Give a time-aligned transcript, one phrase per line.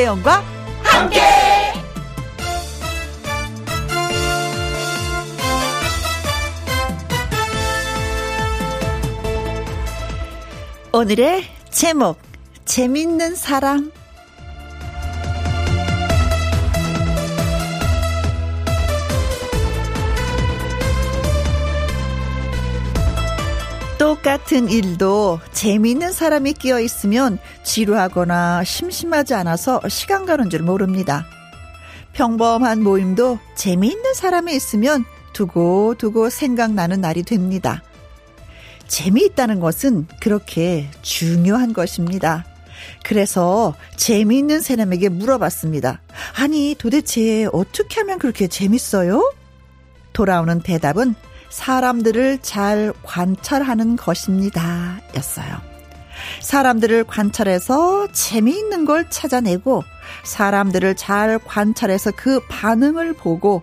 [0.00, 0.42] 김혜영과
[0.82, 1.20] 함께.
[10.92, 12.18] 오늘의 제목
[12.64, 13.92] 재밌는 사람
[24.00, 31.26] 똑같은 일도 재미있는 사람이 끼어 있으면 지루하거나 심심하지 않아서 시간 가는 줄 모릅니다.
[32.14, 35.04] 평범한 모임도 재미있는 사람이 있으면
[35.34, 37.82] 두고 두고 생각나는 날이 됩니다.
[38.88, 42.46] 재미있다는 것은 그렇게 중요한 것입니다.
[43.04, 46.00] 그래서 재미있는 사람에게 물어봤습니다.
[46.38, 49.30] 아니, 도대체 어떻게 하면 그렇게 재밌어요?
[50.14, 51.14] 돌아오는 대답은
[51.50, 55.00] 사람들을 잘 관찰하는 것입니다.
[55.16, 55.60] 였어요.
[56.40, 59.82] 사람들을 관찰해서 재미있는 걸 찾아내고
[60.24, 63.62] 사람들을 잘 관찰해서 그 반응을 보고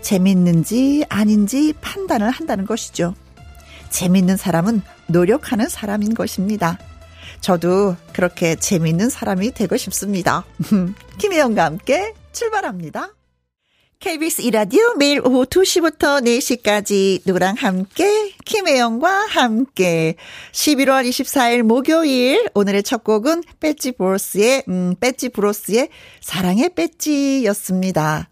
[0.00, 3.14] 재밌는지 아닌지 판단을 한다는 것이죠.
[3.90, 6.78] 재밌는 사람은 노력하는 사람인 것입니다.
[7.40, 10.44] 저도 그렇게 재밌는 사람이 되고 싶습니다.
[11.18, 13.10] 김혜영과 함께 출발합니다.
[14.00, 20.16] KBS 이라디오 매일 오후 2시부터 4시까지 누구랑 함께 김혜영과 함께
[20.52, 25.88] 11월 24일 목요일 오늘의 첫 곡은 배지 브로스의 음 배지 브로스의
[26.20, 28.28] 사랑의 배지였습니다.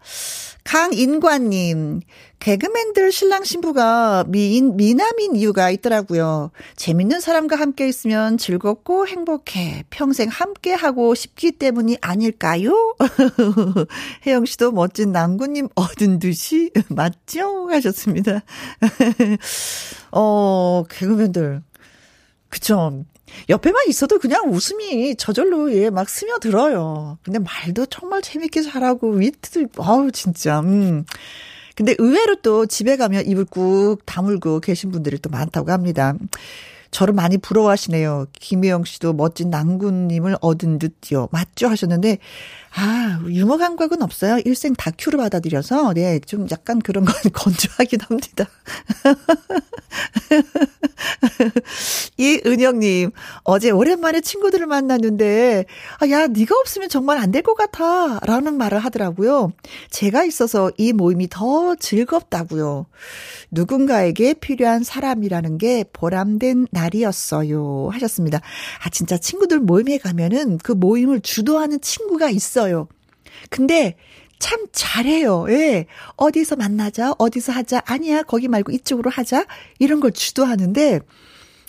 [0.63, 2.01] 강인관님,
[2.39, 6.51] 개그맨들 신랑 신부가 미인, 미남인 이유가 있더라고요.
[6.75, 9.83] 재밌는 사람과 함께 있으면 즐겁고 행복해.
[9.89, 12.95] 평생 함께 하고 싶기 때문이 아닐까요?
[14.25, 17.69] 혜영 씨도 멋진 남구님 얻은 듯이 맞죠?
[17.69, 18.41] 하셨습니다.
[20.11, 21.61] 어, 개그맨들.
[22.53, 23.03] 그쵸.
[23.49, 27.17] 옆에만 있어도 그냥 웃음이 저절로 예, 막 스며들어요.
[27.23, 31.03] 근데 말도 정말 재밌게 잘하고 위트도, 아우, 진짜, 음.
[31.75, 36.13] 근데 의외로 또 집에 가면 입을 꾹 다물고 계신 분들이 또 많다고 합니다.
[36.91, 38.27] 저를 많이 부러워하시네요.
[38.33, 41.27] 김혜영 씨도 멋진 낭군님을 얻은 듯요.
[41.31, 41.69] 맞죠?
[41.69, 42.19] 하셨는데,
[42.75, 44.39] 아, 유머 감각은 없어요.
[44.45, 48.45] 일생 다큐를 받아들여서, 네, 좀 약간 그런 건 건조하긴 합니다.
[52.17, 53.11] 이은영님,
[53.43, 55.65] 어제 오랜만에 친구들을 만났는데,
[55.99, 58.19] 아, 야, 네가 없으면 정말 안 될 것 같아.
[58.25, 59.51] 라는 말을 하더라고요.
[59.89, 62.85] 제가 있어서 이 모임이 더 즐겁다고요.
[63.51, 67.89] 누군가에게 필요한 사람이라는 게 보람된 날이었어요.
[67.91, 68.39] 하셨습니다.
[68.83, 72.87] 아, 진짜 친구들 모임에 가면은 그 모임을 주도하는 친구가 있어 요.
[73.49, 73.95] 근데
[74.39, 75.45] 참 잘해요.
[75.49, 75.85] 예.
[76.17, 79.45] 어디서 만나자, 어디서 하자, 아니야, 거기 말고 이쪽으로 하자,
[79.79, 80.99] 이런 걸 주도하는데,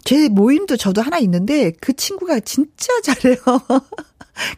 [0.05, 3.37] 제 모임도 저도 하나 있는데, 그 친구가 진짜 잘해요.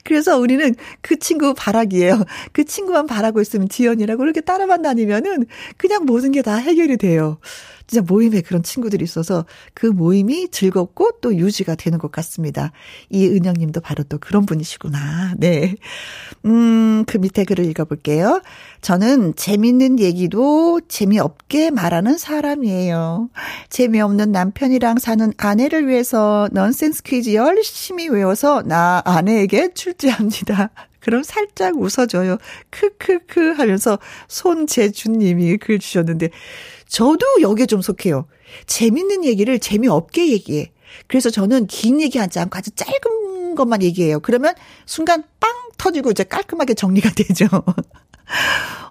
[0.05, 2.25] 그래서 우리는 그 친구 바라기예요.
[2.53, 5.45] 그 친구만 바라고 있으면 지연이라고 이렇게 따라만 다니면은
[5.77, 7.39] 그냥 모든 게 다 해결이 돼요.
[7.87, 12.73] 진짜 모임에 그런 친구들이 있어서 그 모임이 즐겁고 또 유지가 되는 것 같습니다.
[13.11, 15.35] 이은영 님도 바로 또 그런 분이시구나.
[15.37, 15.75] 네.
[16.45, 18.43] 음, 그 밑에 글을 읽어볼게요.
[18.81, 23.31] 저는 재밌는 얘기도 재미없게 말하는 사람이에요.
[23.69, 30.71] 재미없는 남편이랑 사는 아내를 위해서 넌센스 퀴즈 열심히 외워서 나 아내에게 출제합니다.
[31.07, 32.37] 그럼 살짝 웃어줘요.
[32.71, 33.97] 크크크 하면서
[34.27, 36.31] 손재준님이 글 주셨는데
[36.89, 38.27] 저도 여기에 좀 속해요.
[38.67, 40.73] 재밌는 얘기를 재미없게 얘기해.
[41.07, 44.19] 그래서 저는 긴 얘기 하지 않고 아주 짧은 것만 얘기해요.
[44.19, 47.47] 그러면 순간 빵 터지고 이제 깔끔하게 정리가 되죠.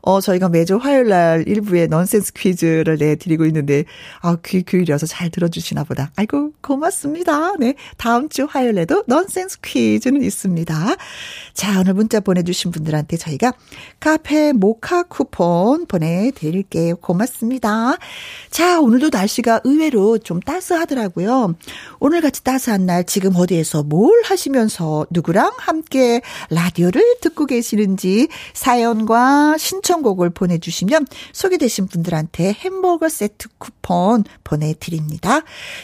[0.07, 3.85] 어, 저희가 매주 화요일 날 일부에 넌센스 퀴즈를 내드리고 있는데,
[4.21, 6.11] 아, 귀 기울여서 잘 들어주시나 보다.
[6.15, 7.53] 아이고, 고맙습니다.
[7.57, 7.73] 네.
[7.97, 10.95] 다음 주 화요일에도 넌센스 퀴즈는 있습니다.
[11.55, 13.53] 자, 오늘 문자 보내주신 분들한테 저희가
[13.99, 16.97] 카페 모카 쿠폰 보내드릴게요.
[16.97, 17.97] 고맙습니다.
[18.51, 21.55] 자, 오늘도 날씨가 의외로 좀 따스하더라고요.
[21.99, 26.21] 오늘 같이 따스한 날 지금 어디에서 뭘 하시면서 누구랑 함께
[26.51, 29.24] 라디오를 듣고 계시는지 사연과
[29.57, 35.41] 신청곡을 보내주시면 소개되신 분들한테 햄버거 세트 쿠폰 보내드립니다.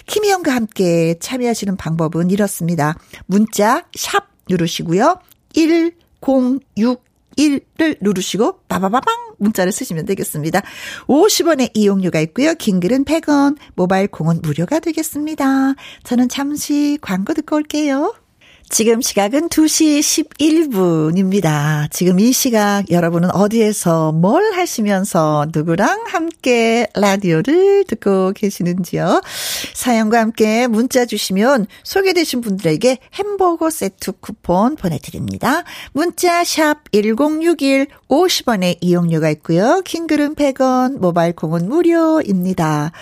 [0.08, 2.96] 김희영과 함께 참여하시는 방법은 이렇습니다.
[3.26, 5.20] 문자 샵 누르시고요.
[5.54, 6.98] 1061
[7.38, 10.62] 1을 누르시고 빠바바방 문자를 쓰시면 되겠습니다.
[11.08, 12.54] 50원의 이용료가 있고요.
[12.56, 15.74] 긴 글은 100원, 모바일 공은 무료가 되겠습니다.
[16.04, 18.14] 저는 잠시 광고 듣고 올게요.
[18.72, 20.00] 지금 시각은 2시
[20.40, 21.92] 11분입니다.
[21.92, 29.22] 지금 이 시각 여러분은 어디에서 뭘 하시면서 누구랑 함께 라디오를 듣고 계시는지요?
[29.74, 35.66] 사연과 함께 문자 주시면 소개되신 분들에게 햄버거 세트 쿠폰 보내드립니다.
[35.92, 39.82] 문자 샵 1061, 50원의 이용료가 있고요.
[39.84, 42.94] 킹글은 100원, 모바일 콩은 무료입니다.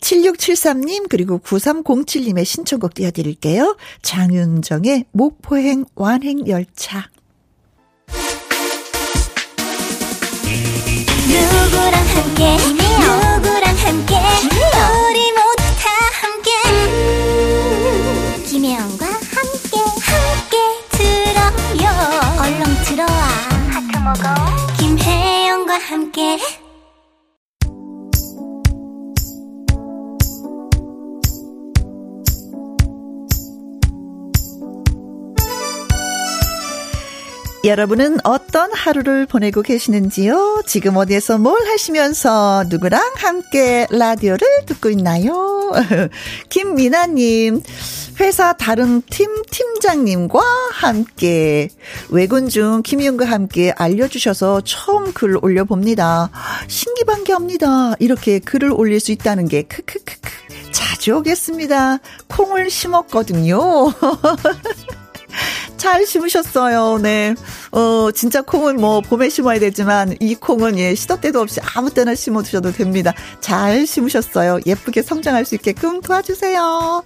[0.00, 3.76] 7673님 그리고 9307님의 신청곡 띄워드릴게요.
[4.02, 7.10] 장윤정의 목포행 완행 열차.
[11.28, 12.56] 누구랑 함께?
[12.56, 14.16] 누구랑 함께
[37.64, 40.64] 여러분은 어떤 하루를 보내고 계시는지요?
[40.66, 45.70] 지금 어디에서 뭘 하시면서 누구랑 함께 라디오를 듣고 있나요?
[46.50, 47.62] 김미나님,
[48.18, 50.40] 회사 다른 팀 팀장님과
[50.72, 51.68] 함께
[52.10, 56.30] 외근 중 김희영과 함께 알려주셔서 처음 글 올려봅니다.
[56.66, 57.94] 신기반기합니다.
[58.00, 60.30] 이렇게 글을 올릴 수 있다는 게 크크크크
[60.72, 61.98] 자주 오겠습니다.
[62.26, 63.58] 콩을 심었거든요.
[65.82, 66.98] 잘 심으셨어요.
[67.02, 67.34] 네.
[67.72, 72.14] 어, 진짜 콩은 뭐 봄에 심어야 되지만 이 콩은 예, 시도 때도 없이 아무 때나
[72.14, 73.12] 심어 두셔도 됩니다.
[73.40, 74.60] 잘 심으셨어요.
[74.64, 77.02] 예쁘게 성장할 수 있게끔 도와주세요.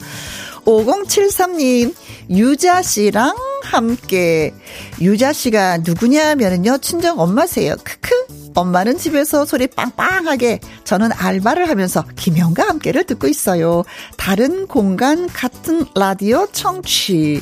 [0.67, 1.95] 5073님,
[2.29, 4.53] 유자 씨랑 함께.
[5.01, 7.77] 유자 씨가 누구냐면은요, 친정 엄마세요.
[7.83, 8.53] 크크.
[8.55, 13.85] 엄마는 집에서 소리 빵빵하게 저는 알바를 하면서 김영과 함께를 듣고 있어요.
[14.19, 17.41] 다른 공간 같은 라디오 청취.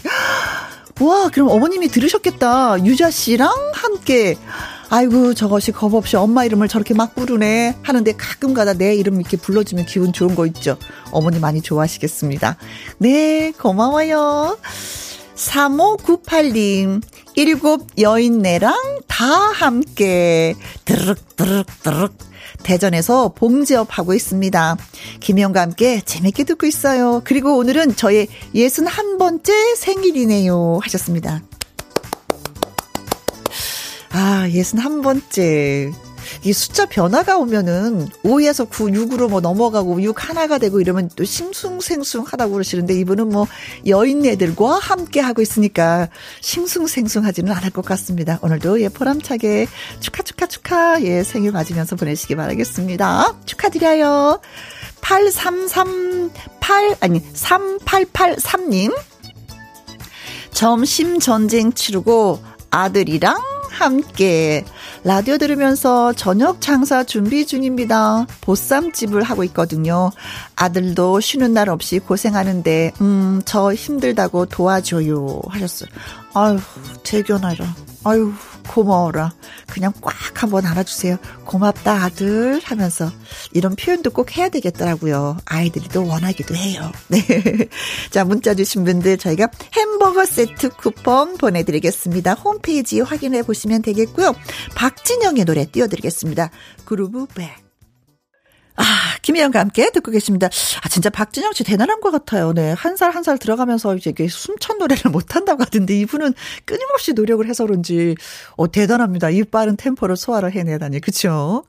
[1.00, 2.84] 와, 그럼 어머님이 들으셨겠다.
[2.84, 4.36] 유자 씨랑 함께.
[4.90, 7.78] 아이고, 저것이 겁 없이 엄마 이름을 저렇게 막 부르네.
[7.82, 10.78] 하는데 가끔 가다 내 이름 이렇게 불러주면 기분 좋은 거 있죠.
[11.10, 12.56] 어머니 많이 좋아하시겠습니다.
[12.98, 14.56] 네, 고마워요.
[15.34, 17.02] 3598님,
[17.34, 20.54] 일곱 여인네랑 다 함께,
[20.84, 22.14] 드르륵.
[22.64, 24.76] 대전에서 봉지업 하고 있습니다.
[25.20, 27.22] 김영과 함께 재밌게 듣고 있어요.
[27.24, 30.80] 그리고 오늘은 저의 61번째 생일이네요.
[30.82, 31.42] 하셨습니다.
[34.10, 36.03] 아, 61번째.
[36.42, 42.52] 이 숫자 변화가 오면은 5에서 9, 6으로 뭐 넘어가고 6 하나가 되고 이러면 또 싱숭생숭하다고
[42.52, 43.46] 그러시는데 이분은 뭐
[43.86, 46.08] 여인네들과 함께 하고 있으니까
[46.40, 48.38] 싱숭생숭하지는 않을 것 같습니다.
[48.42, 49.66] 오늘도 예 보람차게
[50.00, 53.34] 축하 축하 축하 예 생일 맞으면서 보내시기 바라겠습니다.
[53.44, 54.40] 축하드려요.
[55.00, 58.94] 8338 아니 3883님
[60.50, 62.40] 점심 전쟁 치르고
[62.70, 63.36] 아들이랑
[63.70, 64.64] 함께
[65.04, 68.26] 라디오 들으면서 저녁 장사 준비 중입니다.
[68.40, 70.10] 보쌈집을 하고 있거든요.
[70.56, 75.90] 아들도 쉬는 날 없이 고생하는데 음, 저 힘들다고 도와줘요 하셨어요.
[76.32, 76.58] 아유,
[77.02, 77.74] 재견하라.
[78.04, 78.32] 아유,
[78.68, 79.32] 고마워라.
[79.68, 81.16] 그냥 꽉 한번 안아주세요.
[81.44, 82.60] 고맙다, 아들.
[82.64, 83.10] 하면서
[83.52, 85.38] 이런 표현도 꼭 해야 되겠더라고요.
[85.44, 86.90] 아이들이 또 원하기도 해요.
[87.08, 87.20] 네.
[88.10, 92.34] 자, 문자 주신 분들 저희가 햄버거 세트 쿠폰 보내드리겠습니다.
[92.34, 94.34] 홈페이지 확인해 보시면 되겠고요.
[94.74, 96.50] 박진영의 노래 띄워드리겠습니다.
[96.84, 97.63] 그루브 백.
[98.76, 98.82] 아,
[99.22, 100.48] 김혜영과 함께 듣고 계십니다.
[100.82, 102.52] 아, 진짜 박진영 씨 대단한 것 같아요.
[102.52, 102.72] 네.
[102.72, 108.16] 한 살 한 살 들어가면서 이제 숨찬 노래를 못한다고 하던데 이분은 끊임없이 노력을 해서 그런지,
[108.56, 109.30] 어, 대단합니다.
[109.30, 111.00] 이 빠른 템포를 소화를 해내다니.
[111.00, 111.64] 그쵸?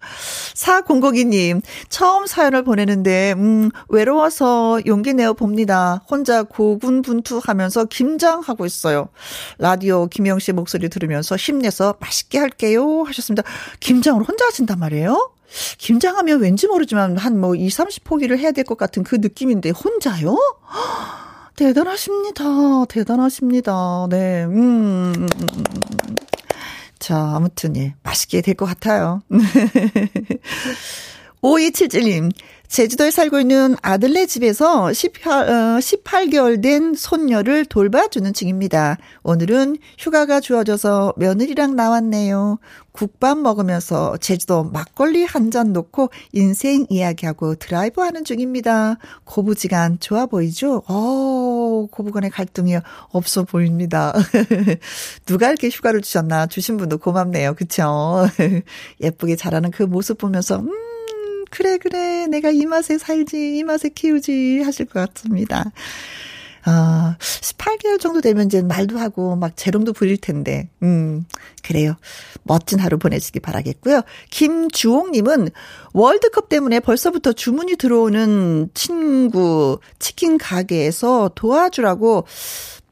[0.55, 6.01] 4002님, 처음 사연을 보내는데, 음, 외로워서 용기 내어 봅니다.
[6.09, 9.09] 혼자 고군분투 하면서 김장하고 있어요.
[9.59, 13.03] 라디오 김영 씨 목소리 들으면서 힘내서 맛있게 할게요.
[13.03, 13.43] 하셨습니다.
[13.79, 15.31] 김장을 혼자 하신단 말이에요?
[15.77, 20.37] 김장하면 왠지 모르지만 한 뭐 2, 30포기를 해야 될 것 같은 그 느낌인데 혼자요?
[21.55, 22.43] 대단하십니다.
[22.89, 24.07] 대단하십니다.
[24.09, 24.43] 네.
[24.45, 25.27] 음.
[26.99, 27.93] 자, 아무튼 예.
[28.03, 29.21] 맛있게 될 것 같아요.
[31.41, 32.31] 5277님.
[32.67, 38.97] 제주도에 살고 있는 아들네 집에서 18, 어, 18개월 된 손녀를 돌봐주는 중입니다.
[39.23, 42.59] 오늘은 휴가가 주어져서 며느리랑 나왔네요.
[42.91, 48.97] 국밥 먹으면서 제주도 막걸리 한 잔 놓고 인생 이야기하고 드라이브 하는 중입니다.
[49.25, 50.81] 고부지간 좋아 보이죠?
[50.87, 52.77] 어, 고부간의 갈등이
[53.11, 54.11] 없어 보입니다.
[55.27, 56.47] 누가 이렇게 휴가를 주셨나?
[56.47, 57.53] 주신 분도 고맙네요.
[57.53, 58.27] 그쵸?
[59.01, 60.69] 예쁘게 자라는 그 모습 보면서, 음,
[61.55, 62.27] 그래, 그래.
[62.27, 65.71] 내가 이 맛에 살지, 이 맛에 키우지 하실 것 같습니다.
[66.65, 70.67] 아, 18개월 정도 되면 이제 말도 하고 막 재롱도 부릴 텐데.
[70.83, 71.25] 음,
[71.63, 71.95] 그래요.
[72.43, 74.01] 멋진 하루 보내시기 바라겠고요.
[74.31, 75.49] 김주홍님은
[75.93, 82.25] 월드컵 때문에 벌써부터 주문이 들어오는 친구 치킨 가게에서 도와주라고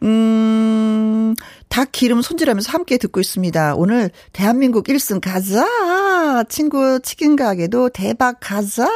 [0.04, 1.36] 음,
[1.74, 3.74] 닭 기름 손질하면서 함께 듣고 있습니다.
[3.74, 6.44] 오늘 대한민국 1승 가자!
[6.48, 8.88] 친구 치킨 가게도 대박 가자!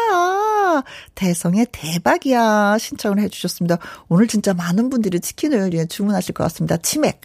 [1.16, 2.78] 대성의 대박이야!
[2.78, 3.80] 신청을 해주셨습니다.
[4.10, 6.78] 오늘 진짜 많은 분들이 치킨을 주문하실 것 같습니다.
[6.78, 7.20] 치맥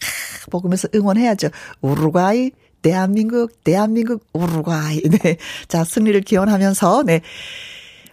[0.51, 1.49] 먹으면서 응원해야죠.
[1.81, 2.49] 우루과이,
[2.81, 5.01] 대한민국, 대한민국, 우루과이.
[5.21, 5.37] 네.
[5.67, 7.21] 자, 승리를 기원하면서, 네.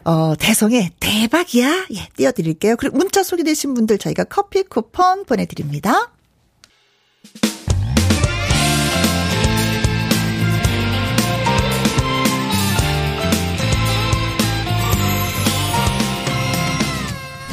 [0.04, 1.86] 어, 대성의 대박이야.
[1.94, 2.76] 예, 띄워드릴게요.
[2.76, 6.10] 그리고 문자 소개되신 분들 저희가 커피 쿠폰 보내드립니다.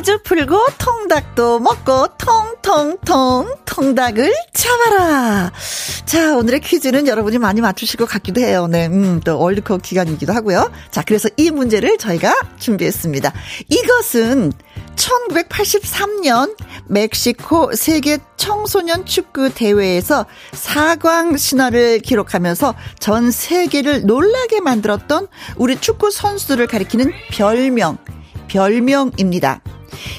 [0.00, 5.52] 퀴즈 풀고 통닭도 먹고 통통통 통닭을 잡아라.
[6.06, 8.66] 자, 오늘의 퀴즈는 여러분이 많이 맞추실 것 같기도 해요.
[8.66, 10.72] 네, 음, 또 월드컵 기간이기도 하고요.
[10.90, 13.30] 자, 그래서 이 문제를 저희가 준비했습니다.
[13.68, 14.52] 이것은
[14.96, 26.10] 1983년 멕시코 세계 청소년 축구 대회에서 사광 신화를 기록하면서 전 세계를 놀라게 만들었던 우리 축구
[26.10, 27.98] 선수들을 가리키는 별명,
[28.48, 29.60] 별명입니다.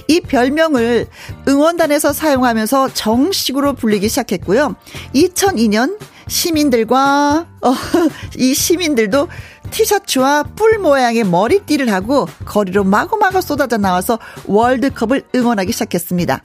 [0.07, 1.07] 이 별명을
[1.47, 4.75] 응원단에서 사용하면서 정식으로 불리기 시작했고요.
[5.15, 5.97] 2002년
[6.27, 7.73] 시민들과 어,
[8.37, 9.27] 이 시민들도
[9.69, 16.41] 티셔츠와 뿔 모양의 머리띠를 하고 거리로 마구마구 쏟아져 나와서 월드컵을 응원하기 시작했습니다.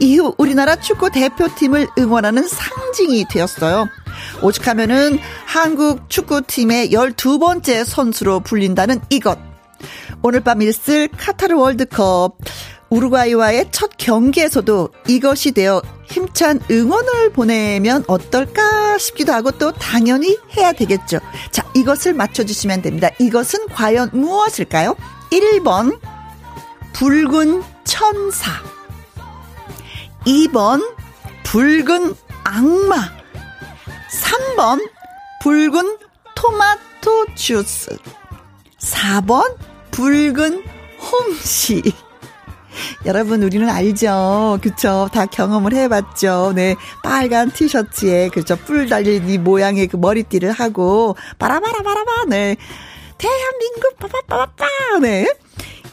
[0.00, 3.86] 이후 우리나라 축구 대표팀을 응원하는 상징이 되었어요.
[4.42, 9.38] 오죽하면은 한국 축구팀의 12번째 선수로 불린다는 이것.
[10.22, 12.38] 오늘 밤 있을 카타르 월드컵
[12.90, 21.18] 우루과이와의 첫 경기에서도 이것이 되어 힘찬 응원을 보내면 어떨까 싶기도 하고 또 당연히 해야 되겠죠.
[21.50, 23.08] 자, 이것을 맞춰주시면 됩니다.
[23.18, 24.96] 이것은 과연 무엇일까요?
[25.30, 25.98] 1번,
[26.92, 28.52] 붉은 천사.
[30.26, 30.94] 2번,
[31.42, 32.14] 붉은
[32.44, 32.96] 악마.
[34.22, 34.88] 3번,
[35.42, 35.98] 붉은
[36.36, 37.96] 토마토 주스.
[38.84, 39.56] 4번,
[39.90, 40.62] 붉은
[41.00, 41.82] 홍시.
[43.06, 44.58] 여러분, 우리는 알죠.
[44.60, 45.08] 그쵸.
[45.12, 46.52] 다 경험을 해봤죠.
[46.54, 46.76] 네.
[47.02, 48.56] 빨간 티셔츠에, 그죠.
[48.56, 52.56] 뿔 달린 이 모양의 그 머리띠를 하고, 바라바라바라바, 네.
[53.16, 54.66] 대한민국, 빠바빠바빠,
[55.00, 55.32] 네.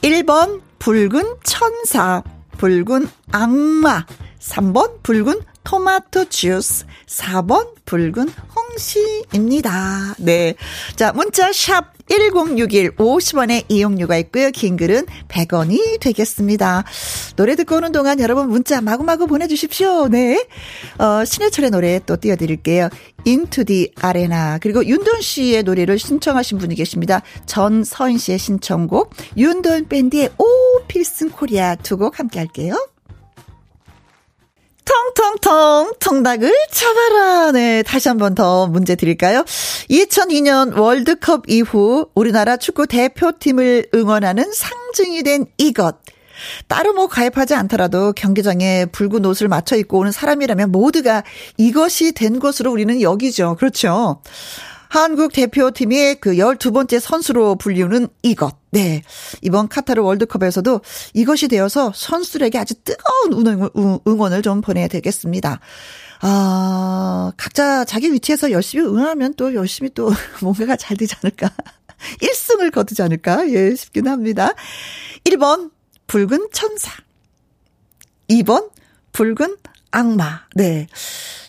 [0.01, 2.23] 1번, 붉은 천사.
[2.57, 4.05] 붉은 악마.
[4.39, 6.85] 3번, 붉은 토마토 주스.
[7.07, 10.15] 4번, 붉은 홍시입니다.
[10.19, 10.55] 네.
[10.95, 14.51] 자, 문자 샵 1061 50원의 이용료가 있고요.
[14.51, 16.83] 긴 글은 100원이 되겠습니다.
[17.35, 20.07] 노래 듣고 오는 동안 여러분 문자 마구마구 보내주십시오.
[20.09, 20.45] 네.
[20.97, 22.89] 어, 신해철의 노래 또 띄워드릴게요.
[23.25, 24.57] Into the Arena.
[24.61, 27.21] 그리고 윤돈 씨의 노래를 신청하신 분이 계십니다.
[27.45, 29.13] 전서인 씨의 신청곡.
[29.37, 30.45] 윤돈 밴드의 오
[30.87, 32.75] 필승 코리아 두 곡 함께 할게요.
[34.85, 37.51] 통통통 통닭을 잡아라.
[37.51, 39.43] 네, 다시 한 번 더 문제 드릴까요?
[39.89, 45.97] 2002년 월드컵 이후 우리나라 축구 대표팀을 응원하는 상징이 된 이것.
[46.67, 51.23] 따로 뭐 가입하지 않더라도 경기장에 붉은 옷을 맞춰 입고 오는 사람이라면 모두가
[51.57, 53.55] 이것이 된 것으로 우리는 여기죠.
[53.57, 54.21] 그렇죠.
[54.89, 58.60] 한국 대표팀의 그 12번째 선수로 불리우는 이것.
[58.71, 59.03] 네.
[59.41, 60.81] 이번 카타르 월드컵에서도
[61.13, 63.61] 이것이 되어서 선수들에게 아주 뜨거운
[64.07, 65.59] 응원을 좀 보내야 되겠습니다.
[66.21, 70.11] 아, 각자 자기 위치에서 열심히 응원하면 또 열심히 또
[70.41, 71.51] 뭔가가 잘 되지 않을까.
[72.21, 73.49] 1승을 거두지 않을까.
[73.49, 74.53] 예, 싶긴 합니다.
[75.25, 75.71] 1번,
[76.07, 76.91] 붉은 천사.
[78.29, 78.71] 2번,
[79.11, 79.57] 붉은
[79.91, 80.41] 악마.
[80.55, 80.87] 네.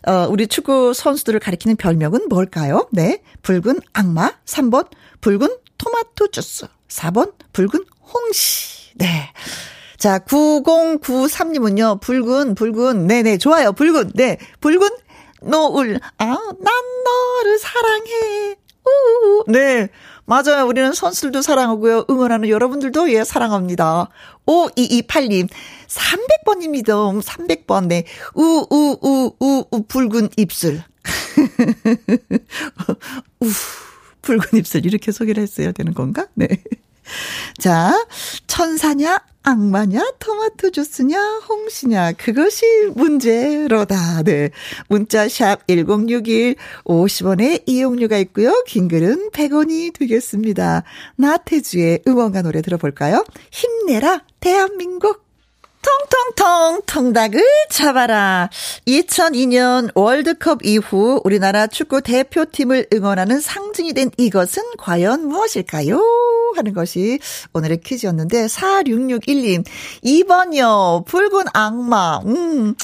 [0.06, 2.88] 어, 우리 축구 선수들을 가리키는 별명은 뭘까요?
[2.92, 3.22] 네.
[3.42, 4.32] 붉은 악마.
[4.44, 4.88] 3번,
[5.20, 5.48] 붉은
[5.78, 6.66] 토마토 주스.
[6.92, 8.92] 4번, 붉은 홍시.
[8.96, 9.30] 네.
[9.96, 14.90] 자, 9093님은요, 붉은, 붉은, 네네, 좋아요, 붉은, 네, 붉은
[15.42, 18.56] 노을, 아, 난 너를 사랑해.
[18.84, 19.88] 우, 네.
[20.24, 20.66] 맞아요.
[20.66, 22.06] 우리는 선수들도 사랑하고요.
[22.08, 24.08] 응원하는 여러분들도 예, 사랑합니다.
[24.46, 25.48] 5228님,
[25.88, 27.20] 300번입니다.
[27.20, 27.86] 300번.
[27.86, 28.04] 네.
[28.34, 30.82] 우, 우, 우, 우, 우, 붉은 입술.
[33.40, 33.46] 우,
[34.22, 34.86] 붉은 입술.
[34.86, 36.26] 이렇게 소개를 했어야 되는 건가?
[36.34, 36.48] 네.
[37.58, 38.06] 자,
[38.46, 42.64] 천사냐, 악마냐, 토마토 주스냐, 홍시냐, 그것이
[42.94, 44.22] 문제로다.
[44.22, 44.50] 네.
[44.88, 48.62] 문자샵 1061, 50원의 이용료가 있고요.
[48.66, 50.84] 긴 글은 100원이 되겠습니다.
[51.16, 53.24] 나태주의 응원가 노래 들어볼까요?
[53.50, 55.31] 힘내라, 대한민국!
[55.82, 58.48] 통통통 통닭을 잡아라.
[58.86, 66.00] 2002년 월드컵 이후 우리나라 축구 대표팀을 응원하는 상징이 된 이것은 과연 무엇일까요?
[66.54, 67.18] 하는 것이
[67.52, 69.64] 오늘의 퀴즈였는데 4661님
[70.04, 71.04] 2번이요.
[71.06, 72.20] 붉은 악마.
[72.26, 72.74] 음.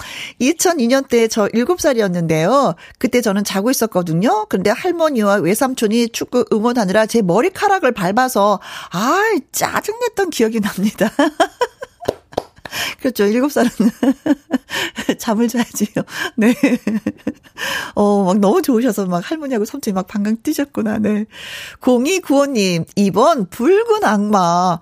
[0.40, 2.75] 2002년 때저 7살이었는데요.
[2.99, 4.47] 그때 저는 자고 있었거든요.
[4.47, 9.21] 근데 할머니와 외삼촌이 축구 응원하느라 제 머리카락을 밟아서 아,
[9.52, 11.11] 짜증냈던 기억이 납니다.
[13.00, 13.25] 그렇죠.
[13.25, 13.70] 일곱 살은
[15.18, 16.04] 잠을 자야지요.
[16.37, 16.54] 네.
[17.94, 20.98] 어, 막 너무 좋으셔서 막 할머니하고 삼촌이 막 방광 뛰셨구나.
[20.98, 21.26] 네.
[21.80, 24.78] 0295님, 2번 붉은 악마.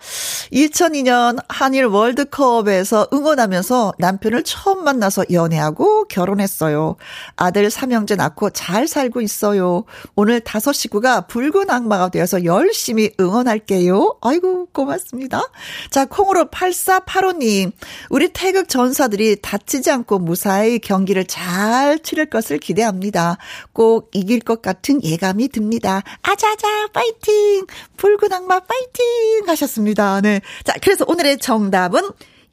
[0.52, 6.96] 2002년 한일 월드컵에서 응원하면서 남편을 처음 만나서 연애하고 결혼했어요.
[7.36, 9.84] 아들 삼형제 낳고 잘 살고 있어요.
[10.14, 14.18] 오늘 다섯 식구가 붉은 악마가 되어서 열심히 응원할게요.
[14.20, 15.42] 아이고, 고맙습니다.
[15.90, 17.72] 자, 콩으로 8485님.
[18.10, 23.38] 우리 태극 전사들이 다치지 않고 무사히 경기를 잘 치를 것을 기대합니다.
[23.72, 26.02] 꼭 이길 것 같은 예감이 듭니다.
[26.22, 27.66] 아자자, 파이팅!
[27.96, 29.46] 붉은 악마 파이팅!
[29.46, 30.20] 하셨습니다.
[30.20, 30.40] 네.
[30.64, 32.02] 자, 그래서 오늘의 정답은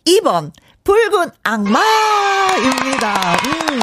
[0.06, 0.52] 2번,
[0.84, 3.38] 붉은 악마입니다.
[3.46, 3.80] 음.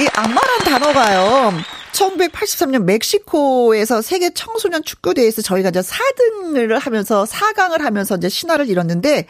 [0.00, 1.52] 이 악마란 단어가요.
[1.94, 9.26] 1983년 멕시코에서 세계 청소년 축구 대회에서 저희가 이제 4등을 하면서 4강을 하면서 이제 신화를 이뤘는데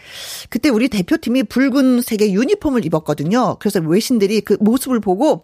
[0.49, 3.57] 그때 우리 대표팀이 붉은색의 유니폼을 입었거든요.
[3.61, 5.43] 그래서 외신들이 그 모습을 보고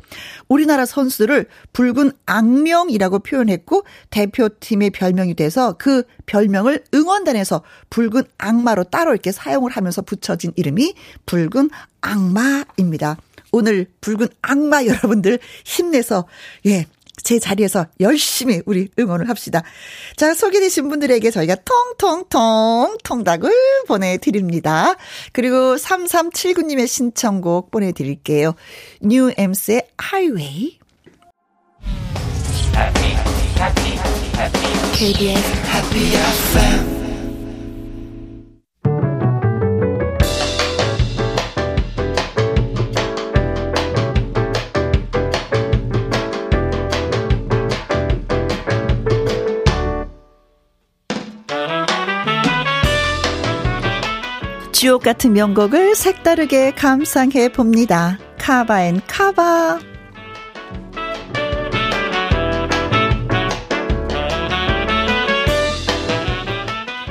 [0.49, 9.31] 우리나라 선수들을 붉은 악명이라고 표현했고 대표팀의 별명이 돼서 그 별명을 응원단에서 붉은 악마로 따로 이렇게
[9.31, 10.95] 사용을 하면서 붙여진 이름이
[11.27, 11.69] 붉은
[12.01, 13.19] 악마입니다.
[13.53, 16.27] 오늘 붉은 악마 여러분들 힘내서
[16.67, 16.87] 예,
[17.23, 19.63] 제 자리에서 열심히 우리 응원을 합시다.
[20.17, 23.51] 자, 소개되신 분들에게 저희가 통통통 통닭을
[23.87, 24.95] 보내드립니다.
[25.33, 28.55] 그리고 3379님의 신청곡 보내드릴게요.
[29.01, 30.79] 뉴 엠스의 하이웨이.
[34.95, 37.00] KBS Happy FM
[54.81, 58.17] 주옥 같은 명곡을 색다르게 감상해 봅니다.
[58.39, 59.79] 카바앤 카바.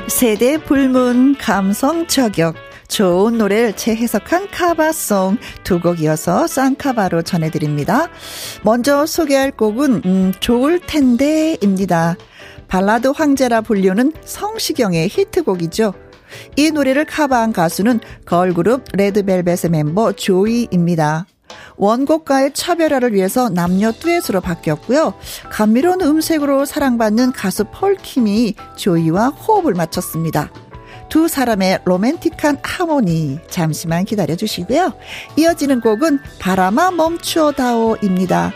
[0.08, 2.56] 세대 불문 감성 저격.
[2.88, 8.10] 좋은 노래를 재해석한 카바송 두 곡 이어서 쌍카바로 전해드립니다.
[8.64, 12.16] 먼저 소개할 곡은 음, 좋을 텐데입니다.
[12.68, 16.09] 발라드 황제라 불리우는 성시경의 히트곡이죠.
[16.56, 21.26] 이 노래를 커버한 가수는 걸그룹 레드벨벳의 멤버 조이입니다.
[21.78, 25.14] 원곡과의 차별화를 위해서 남녀 듀엣으로 바뀌었고요.
[25.50, 30.52] 감미로운 음색으로 사랑받는 가수 폴킴이 조이와 호흡을 맞췄습니다.
[31.10, 34.94] 두 사람의 로맨틱한 하모니 잠시만 기다려 주시고요.
[35.38, 38.54] 이어지는 곡은 바람아 멈추어다오입니다.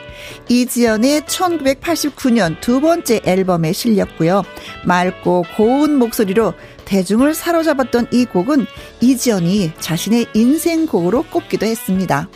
[0.47, 4.43] 이지연의 1989년 두 번째 앨범에 실렸고요.
[4.85, 6.53] 맑고 고운 목소리로
[6.93, 8.67] 대중을 사로잡았던 이 곡은
[9.01, 12.29] 이지연이 자신의 인생곡으로 꼽기도 했습니다.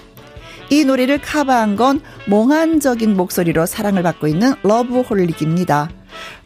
[0.71, 5.91] 이 노래를 커버한 건 몽환적인 목소리로 사랑을 받고 있는 러브홀릭입니다.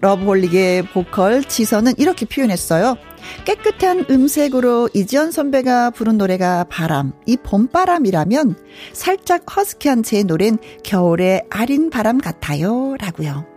[0.02, 2.98] 러브홀릭의 보컬 지선은 이렇게 표현했어요.
[3.46, 8.56] 깨끗한 음색으로 이지연 선배가 부른 노래가 바람, 이 봄바람이라면
[8.92, 12.98] 살짝 허스키한 제 노래는 겨울의 아린 바람 같아요.
[13.00, 13.51] 라고요.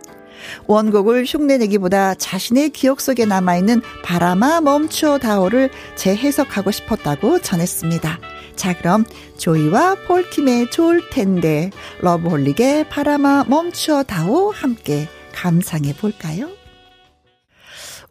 [0.67, 8.19] 원곡을 흉내내기보다 자신의 기억 속에 남아있는 바람아 멈춰다오를 재해석하고 싶었다고 전했습니다.
[8.55, 9.05] 자, 그럼
[9.37, 16.49] 조이와 폴킴의 좋을 텐데 러브홀릭의 바람아 멈춰다오 함께 감상해 볼까요?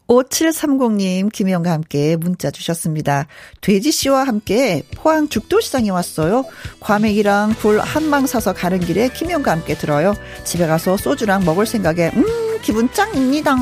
[0.08, 3.26] 5730님, 김희영과 함께 문자 주셨습니다.
[3.60, 6.44] 돼지씨와 함께 포항 죽도시장에 왔어요.
[6.80, 10.14] 과메기랑 굴 한 망 사서 가는 길에 김희영과 함께 들어요.
[10.44, 12.24] 집에 가서 소주랑 먹을 생각에, 음,
[12.62, 13.54] 기분 짱입니다.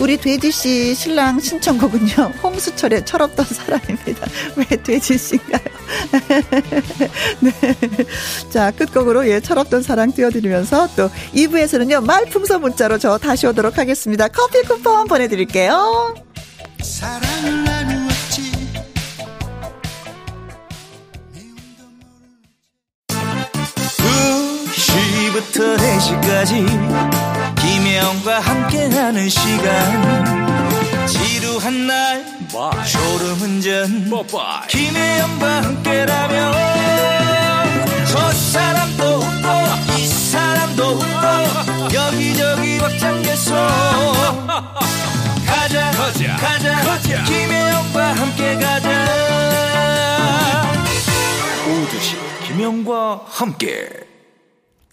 [0.00, 4.26] 우리 돼지씨 신랑 신청곡은요, 홍수철의 철없던 사람입니다.
[4.56, 5.60] 왜 돼지씨인가요?
[7.40, 7.52] 네.
[8.50, 14.28] 자, 끝곡으로 예, 철없던 사랑 띄워드리면서 또 2부에서는요, 말풍선 문자로 저 다시 오도록 하겠습니다.
[14.28, 15.89] 커피 쿠폰 보내드릴게요.
[15.90, 16.30] 만나요.
[25.32, 26.66] 부터 4시까지
[27.56, 32.86] 김혜영과 함께하는 시간 지루한 날 Bye.
[32.86, 34.66] 졸음운전 Bye.
[34.68, 36.52] 김혜영과 함께라면
[38.06, 43.54] 저 사람도 웃고 이 사람도 웃고 여기저기 벅장개소
[45.50, 47.24] 가자 가자 가자, 가자.
[47.24, 49.06] 김혜영과 함께 가자
[51.66, 53.88] 오두시 김혜영과 함께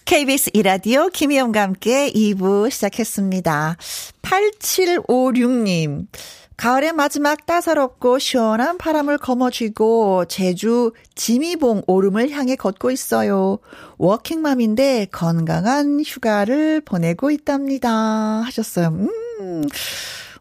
[0.06, 3.76] KBS 이라디오 김희영과 함께 2부 시작했습니다.
[4.22, 6.08] 8756님.
[6.56, 13.60] 가을의 마지막 따사롭고 시원한 바람을 거머쥐고 제주 지미봉 오름을 향해 걷고 있어요.
[14.00, 17.92] 워킹맘인데 건강한 휴가를 보내고 있답니다.
[17.92, 18.88] 하셨어요.
[18.88, 19.64] 음.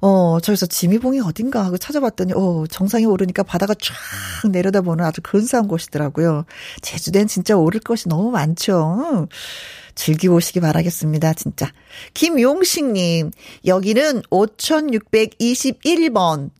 [0.00, 3.94] 어, 저기서 지미봉이 어딘가 하고 찾아봤더니, 어, 정상에 오르니까 바다가 쫙
[4.50, 6.44] 내려다보는 아주 근사한 곳이더라고요.
[6.82, 9.28] 제주도엔 진짜 오를 것이 너무 많죠.
[9.94, 11.70] 즐기고 오시기 바라겠습니다, 진짜.
[12.14, 13.30] 김용식님,
[13.64, 16.50] 여기는 5621번.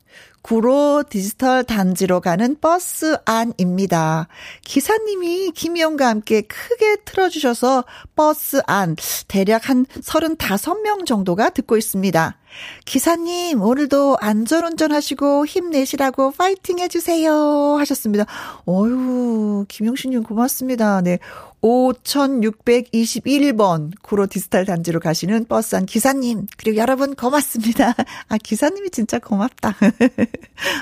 [0.47, 4.29] 구로 디지털 단지로 가는 버스 안입니다.
[4.63, 8.95] 기사님이 김희영과 함께 크게 틀어주셔서 버스 안
[9.27, 12.39] 대략 한 35명 정도가 듣고 있습니다.
[12.85, 17.77] 기사님, 오늘도 안전운전 하시고 힘내시라고 파이팅 해주세요.
[17.79, 18.25] 하셨습니다.
[18.69, 21.01] 어유 김영신님 고맙습니다.
[21.01, 21.19] 네.
[21.67, 27.95] 5621번 구로 디지털 단지로 가시는 버스 안 기사님, 그리고 여러분 고맙습니다.
[28.29, 29.75] 아, 기사님이 진짜 고맙다.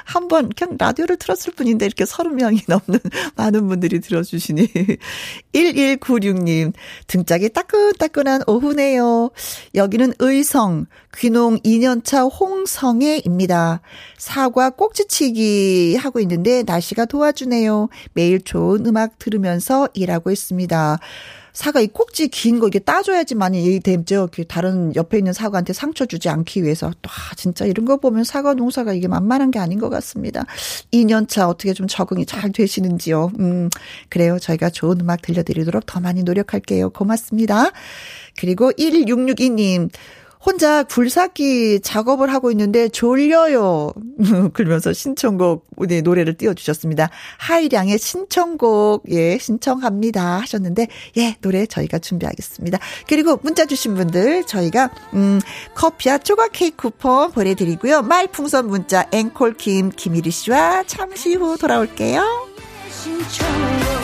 [0.05, 2.99] 한 번 그냥 라디오를 틀었을 뿐인데 이렇게 30명이 넘는
[3.37, 4.69] 많은 분들이 들어주시니.
[5.53, 6.73] 1196님,
[7.07, 9.31] 등짝이 따끈따끈한 오후네요.
[9.75, 13.83] 여기는 의성, 귀농 2년차 홍성애입니다.
[14.17, 17.91] 사과 꼭지치기 하고 있는데 날씨가 도와주네요.
[18.15, 20.74] 매일 좋은 음악 들으면서 일하고 있습니다.
[21.53, 24.29] 사과 이 꼭지 긴 거 이게 따줘야지만이 되죠.
[24.33, 26.91] 그 다른 옆에 있는 사과한테 상처 주지 않기 위해서.
[27.01, 30.47] 또 아, 진짜 이런 거 보면 사과 농사가 이게 만만한 게 아닌 것 같습니다.
[30.93, 33.31] 2년차 어떻게 좀 적응이 잘 되시는지요.
[33.39, 33.71] 음,
[34.09, 34.39] 그래요.
[34.41, 36.91] 저희가 좋은 음악 들려드리도록 더 많이 노력할게요.
[36.91, 37.71] 고맙습니다.
[38.37, 39.91] 그리고 1662님.
[40.45, 43.93] 혼자 굴삭기 작업을 하고 있는데 졸려요.
[44.53, 47.11] 그러면서 신청곡 네, 노래를 띄워주셨습니다.
[47.39, 52.79] 하이량의 신청곡 예 신청합니다 하셨는데 예 노래 저희가 준비하겠습니다.
[53.09, 55.41] 그리고 문자 주신 분들 저희가 음
[55.75, 58.03] 커피와 조각 케이크 쿠폰 보내드리고요.
[58.03, 62.23] 말풍선 문자 앵콜 김 김일희 씨와 잠시 후 돌아올게요.
[62.91, 64.04] 신청곡.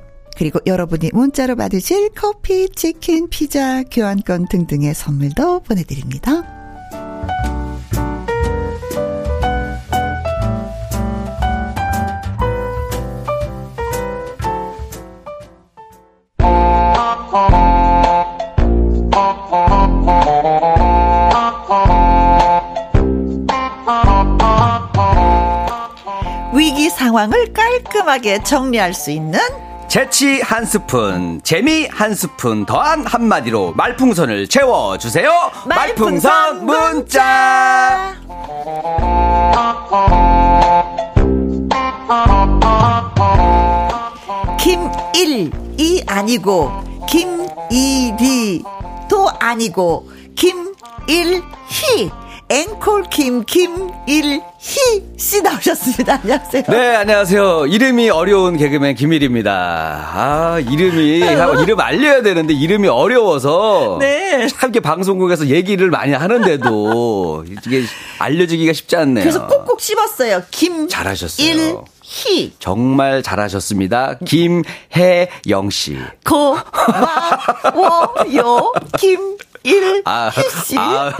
[0.37, 6.43] 그리고 여러분이 문자로 받으실 커피, 치킨, 피자, 교환권 등등의 선물도 보내드립니다.
[26.53, 29.39] 위기 상황을 깔끔하게 정리할 수 있는
[29.91, 35.51] 재치 한 스푼, 재미 한 스푼 더한 한마디로 말풍선을 채워주세요.
[35.67, 38.15] 말풍선, 말풍선 문자.
[44.57, 46.71] 김일이 아니고
[47.09, 48.69] 김일이도
[49.41, 51.41] 아니고 김일희
[52.51, 54.41] 앵콜 김 김일희
[55.17, 56.15] 씨 나오셨습니다.
[56.15, 56.63] 안녕하세요.
[56.67, 57.67] 네, 안녕하세요.
[57.67, 60.09] 이름이 어려운 개그맨 김일입니다.
[60.13, 61.19] 아, 이름이,
[61.63, 63.99] 이름 알려야 되는데 이름이 어려워서.
[64.01, 64.47] 네.
[64.49, 67.83] 참 이렇게 방송국에서 얘기를 많이 하는데도 이게
[68.19, 69.23] 알려지기가 쉽지 않네요.
[69.23, 70.43] 그래서 꼭꼭 씹었어요.
[70.51, 70.89] 김.
[70.89, 71.85] 잘하셨어요.
[72.03, 72.51] 희.
[72.59, 74.17] 정말 잘하셨습니다.
[74.25, 75.97] 김혜영 씨.
[76.25, 76.63] 고마워요.
[78.97, 80.31] 김 일희 아,
[80.65, 80.77] 씨.
[80.77, 81.13] 아.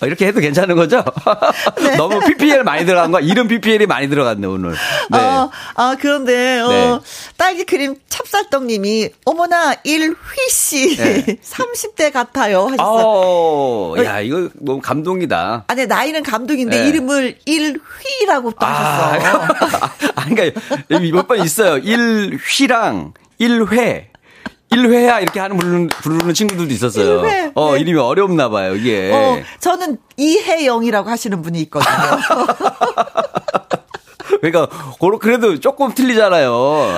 [0.00, 1.02] 어, 이렇게 해도 괜찮은 거죠?
[1.82, 1.96] 네.
[1.96, 4.72] 너무 PPL 많이 들어간 거, 이름 PPL이 많이 들어갔네, 오늘.
[5.10, 5.18] 네.
[5.18, 6.98] 어, 아, 그런데, 어, 네.
[7.36, 11.24] 딸기 크림 찹쌀떡님이, 어머나, 일휘씨, 네.
[11.42, 12.66] 30대 같아요.
[12.66, 13.02] 하셨어요.
[13.04, 15.64] 어, 야, 이거 너무 감동이다.
[15.66, 16.88] 아니, 나이는 감독인데, 네.
[16.88, 19.40] 이름을 일휘라고 또 하셨어.
[20.14, 21.78] 아, 그러니까 몇 번 있어요.
[21.78, 24.10] 일휘랑 일회.
[24.70, 27.20] 일회야 이렇게 하는 부르는, 부르는 친구들도 있었어요.
[27.20, 27.80] 일회, 어, 네.
[27.80, 29.10] 이름이 어렵나 봐요, 이게.
[29.12, 31.88] 어, 저는 이혜영이라고 하시는 분이 있거든요.
[34.40, 34.68] 그러니까
[35.00, 36.52] 고로- 그래도 조금 틀리잖아요.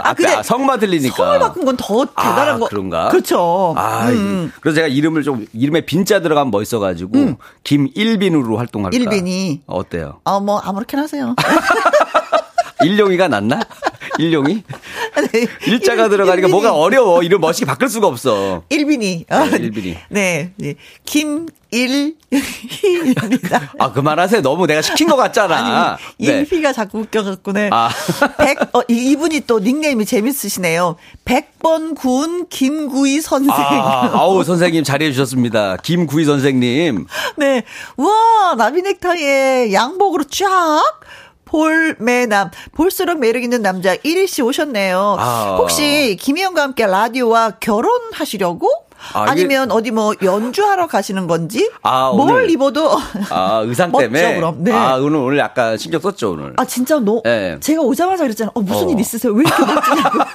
[0.04, 1.14] 아, 앞에 근데 아, 성만 틀리니까.
[1.16, 2.66] 성을 바꾼 건 더 대단한 아, 거.
[2.66, 3.08] 그런가?
[3.08, 3.72] 그렇죠.
[3.78, 4.52] 아, 음.
[4.60, 8.94] 그래서 제가 이름을 좀 이름에 빈자 들어가면 멋있어 가지고 김일빈으로 활동할까.
[8.96, 9.62] 일빈이.
[9.66, 10.20] 어때요?
[10.24, 11.34] 어, 뭐, 아무렇게나 하세요.
[12.82, 13.60] 일용이가 낫나?
[14.18, 14.62] 일용이?
[15.32, 15.46] 네.
[15.66, 16.50] 일자가 일- 들어가니까 일빈이.
[16.52, 17.22] 뭐가 어려워.
[17.22, 18.62] 이름 멋있게 바꿀 수가 없어.
[18.68, 19.26] 일빈이.
[19.30, 19.96] 어, 네, 일빈이.
[20.08, 20.52] 네.
[20.56, 20.74] 네.
[22.30, 23.72] 김일희입니다.
[23.78, 24.42] 아, 그만하세요.
[24.42, 25.98] 너무 내가 시킨 것 같잖아.
[26.18, 26.40] 아니, 네.
[26.40, 27.68] 일휘가 자꾸 웃겨갖고, 네.
[27.72, 27.88] 아.
[28.38, 30.96] 백, 어, 이- 이분이 또 닉네임이 재밌으시네요.
[31.24, 33.50] 백번 군 김구이 선생.
[33.52, 35.76] 아, 아우, 선생님 잘해주셨습니다.
[35.82, 37.06] 김구희 선생님.
[37.36, 37.62] 네.
[37.96, 40.82] 우와, 나비 넥타이에 양복으로 쫙.
[41.50, 45.16] 볼매남 볼수록 매력 있는 남자 1위 씨 오셨네요.
[45.18, 45.56] 아.
[45.58, 48.68] 혹시 김희영과 함께 라디오와 결혼하시려고?
[49.14, 51.70] 아, 아니면 어디 뭐 연주하러 가시는 건지?
[51.82, 52.90] 아, 뭘 오늘- 입어도
[53.30, 54.36] 아, 의상 때문에.
[54.36, 54.56] 그럼.
[54.64, 54.72] 네.
[54.72, 56.54] 아, 오늘, 오늘 약간 신경 썼죠, 오늘.
[56.56, 57.56] 아 진짜 너 네.
[57.60, 58.52] 제가 오자마자 그랬잖아요.
[58.54, 58.90] 어, 무슨 어.
[58.90, 59.32] 일 있으세요?
[59.32, 60.18] 왜 이렇게 멋지냐고.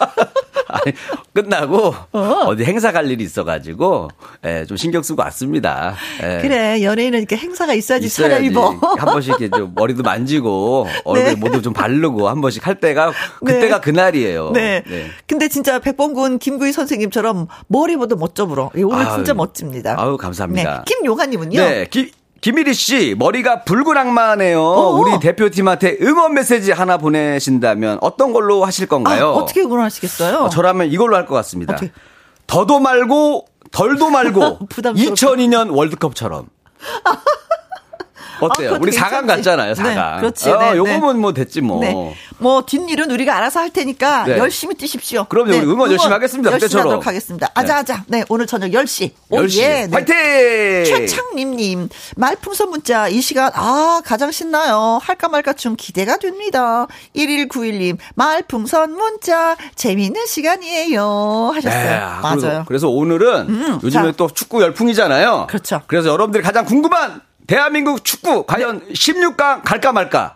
[0.68, 0.94] 아니,
[1.34, 2.20] 끝나고 어.
[2.20, 2.56] 어.
[2.56, 4.10] 디 행사 갈 일이 있어가지고
[4.46, 5.96] 예, 좀 신경 쓰고 왔습니다.
[6.22, 6.40] 예.
[6.42, 8.34] 그래 연예인은 이렇게 행사가 있어야지 있어야지.
[8.52, 8.96] 차려입어.
[8.98, 11.36] 한 번씩 이렇게 좀 머리도 만지고 얼굴 네.
[11.36, 13.14] 모두 좀 바르고 한 번씩 할 때가
[13.46, 13.82] 그때가 네.
[13.82, 14.52] 그날이에요.
[14.54, 14.84] 네.
[15.28, 18.72] 근데 진짜 백범군 김구희 선생님처럼 머리보다 멋져 불어.
[18.78, 19.16] 예, 오늘 아유.
[19.16, 19.96] 진짜 멋집니다.
[19.98, 20.78] 아유, 감사합니다.
[20.78, 20.84] 네.
[20.86, 21.60] 김용하님은요.
[21.60, 24.62] 네, 기, 김일희 씨, 머리가 붉은 악마네요.
[24.62, 24.96] 어어.
[25.00, 29.32] 우리 대표팀한테 응원 메시지 하나 보내신다면 어떤 걸로 하실 아, 건가요?
[29.32, 30.38] 어떻게 응원하시겠어요?
[30.38, 31.74] 어, 저라면 이걸로 할 것 같습니다.
[31.74, 31.92] 어떻게?
[32.48, 35.14] 더도 말고 덜도 말고 부담스럽다.
[35.16, 36.48] 2002년 월드컵처럼.
[38.40, 38.70] 어때요?
[38.70, 39.28] 아, 그것도 우리 4강 괜찮지.
[39.28, 40.20] 갔잖아요, 네, 4강.
[40.20, 40.50] 그렇지.
[40.52, 40.78] 어, 네, 네.
[40.78, 41.80] 요거면 뭐 됐지 뭐.
[41.82, 42.16] 네.
[42.38, 44.38] 뭐 뒷일은 우리가 알아서 할 테니까 네.
[44.38, 45.26] 열심히 뛰십시오.
[45.26, 46.88] 그럼요, 우리 응원 열심히 하겠습니다, 열심히 그때처럼.
[46.88, 47.50] 하도록 하겠습니다.
[47.54, 48.04] 아자 아자.
[48.08, 49.12] 네, 오늘 저녁 10시.
[49.30, 49.60] 오, 10시.
[49.60, 49.88] 예.
[49.88, 49.90] 네.
[49.92, 50.16] 화이팅!
[50.86, 55.00] 최창림 님, 말풍선 문자, 이 시간, 아, 가장 신나요.
[55.02, 56.88] 할까 말까 좀 기대가 됩니다.
[57.16, 61.52] 1191 님, 말풍선 문자, 재미있는 시간이에요.
[61.56, 61.84] 하셨어요.
[61.84, 62.36] 네, 맞아요.
[62.40, 64.18] 그래서, 그래서 오늘은 음, 요즘에 자.
[64.18, 65.48] 또 축구 열풍이잖아요.
[65.48, 65.82] 그렇죠.
[65.88, 70.36] 그래서 여러분들이 가장 궁금한 대한민국 축구 과연 16강 갈까 말까?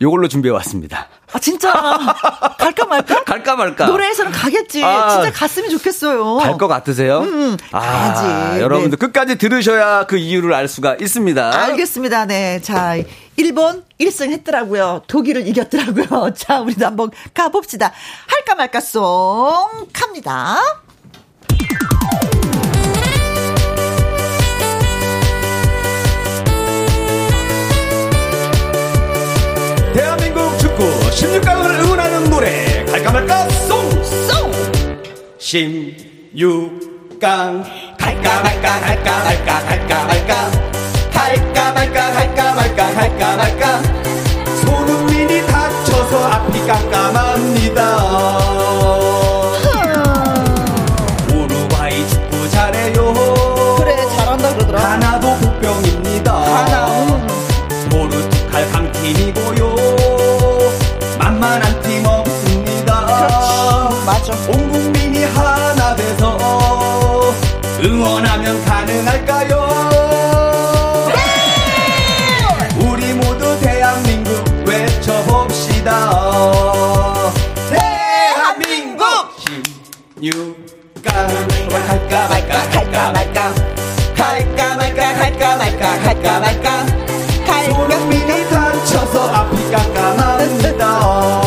[0.00, 1.08] 요걸로 준비해 왔습니다.
[1.32, 1.72] 아, 진짜.
[2.58, 3.24] 갈까 말까?
[3.24, 3.86] 갈까 말까?
[3.86, 4.84] 노래에서는 가겠지.
[4.84, 5.08] 아.
[5.08, 6.36] 진짜 갔으면 좋겠어요.
[6.36, 7.20] 갈 것 같으세요?
[7.20, 8.60] 음, 아, 가야지.
[8.60, 9.06] 여러분들 네.
[9.06, 11.54] 끝까지 들으셔야 그 이유를 알 수가 있습니다.
[11.64, 12.26] 알겠습니다.
[12.26, 12.60] 네.
[12.60, 12.96] 자,
[13.36, 15.02] 일본 1승 했더라고요.
[15.06, 16.34] 독일을 이겼더라고요.
[16.36, 17.92] 자, 우리도 한번 가봅시다.
[18.26, 19.02] 할까 말까 송
[19.92, 20.58] 갑니다.
[31.14, 32.84] 16강을 응원하는 노래.
[32.86, 33.48] 갈까 말까?
[33.48, 34.50] 송송!
[35.38, 37.20] 16강.
[37.20, 40.50] 갈까 말까 갈까 말까 갈까 말까.
[41.12, 43.82] 갈까 말까 갈까 말까 갈까 말까.
[44.64, 48.43] 손흥민이 다쳐서 앞이 깜깜합니다
[82.14, 83.54] 할까 말까 할까 말까.
[84.14, 86.86] 할까 말까 할까 말까 할까 말까.
[87.66, 91.44] 손흥민이 다쳐서 앞이 깜깜합니다.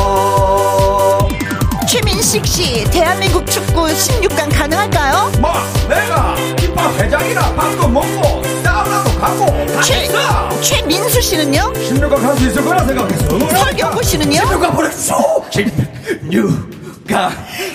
[2.18, 5.32] 윤식 씨, 대한민국 축구 16강 가능할까요?
[5.40, 5.54] 뭐
[5.88, 10.62] 내가 김밥 회장이라 밥도 먹고 사우나도 가고 다 최, 했어!
[10.62, 11.72] 최민수 씨는요?
[11.74, 13.40] 16강 갈수 있을 거라 생각했어.
[13.40, 14.42] 설경구 씨는요?
[14.42, 15.16] 16강 보냈어
[15.52, 17.32] 16강.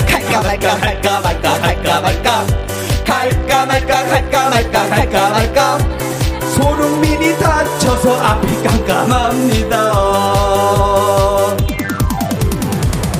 [0.06, 2.46] 갈까 말까 갈까 말까 갈까 말까
[3.22, 5.78] 갈까 말까 갈까 말까 갈까 말까.
[6.56, 9.92] 손흥민이 다쳐서 앞이 깜깜합니다.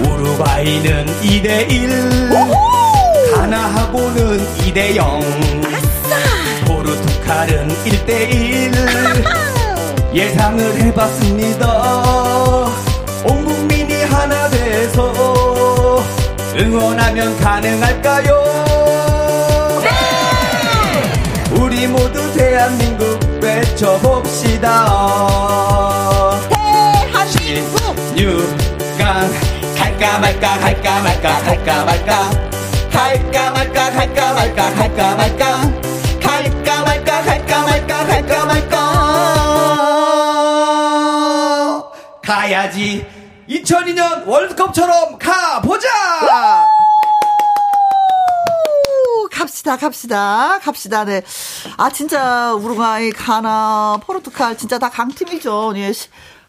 [0.01, 2.33] 우루과이는 2대1
[3.33, 5.21] 가나하고는 2대0
[6.67, 9.23] 포르투갈은 1대1
[10.15, 11.67] 예상을 해봤습니다.
[13.25, 16.03] 온 국민이 하나 돼서
[16.59, 18.72] 응원하면 가능할까요?
[21.83, 24.87] 우리 모두 대한민국 외쳐봅시다.
[26.49, 27.97] 대한민국!
[28.15, 29.03] 16강
[29.77, 32.31] 갈까 말까 갈까 말까 갈까 말까.
[32.93, 35.73] 갈까 말까 갈까 말까 갈까 말까.
[36.23, 38.77] 갈까 말까 갈까 말까 갈까 말까.
[42.23, 43.05] 가야지.
[43.49, 45.89] 2002년 월드컵처럼 가보자!
[46.23, 46.72] 오,
[49.63, 51.05] 갑시다, 갑시다, 갑시다.
[51.05, 51.23] 네.
[51.77, 55.75] 아, 진짜, 우루과이, 가나, 포르투갈, 진짜 다 강팀이죠.
[55.77, 55.93] 예.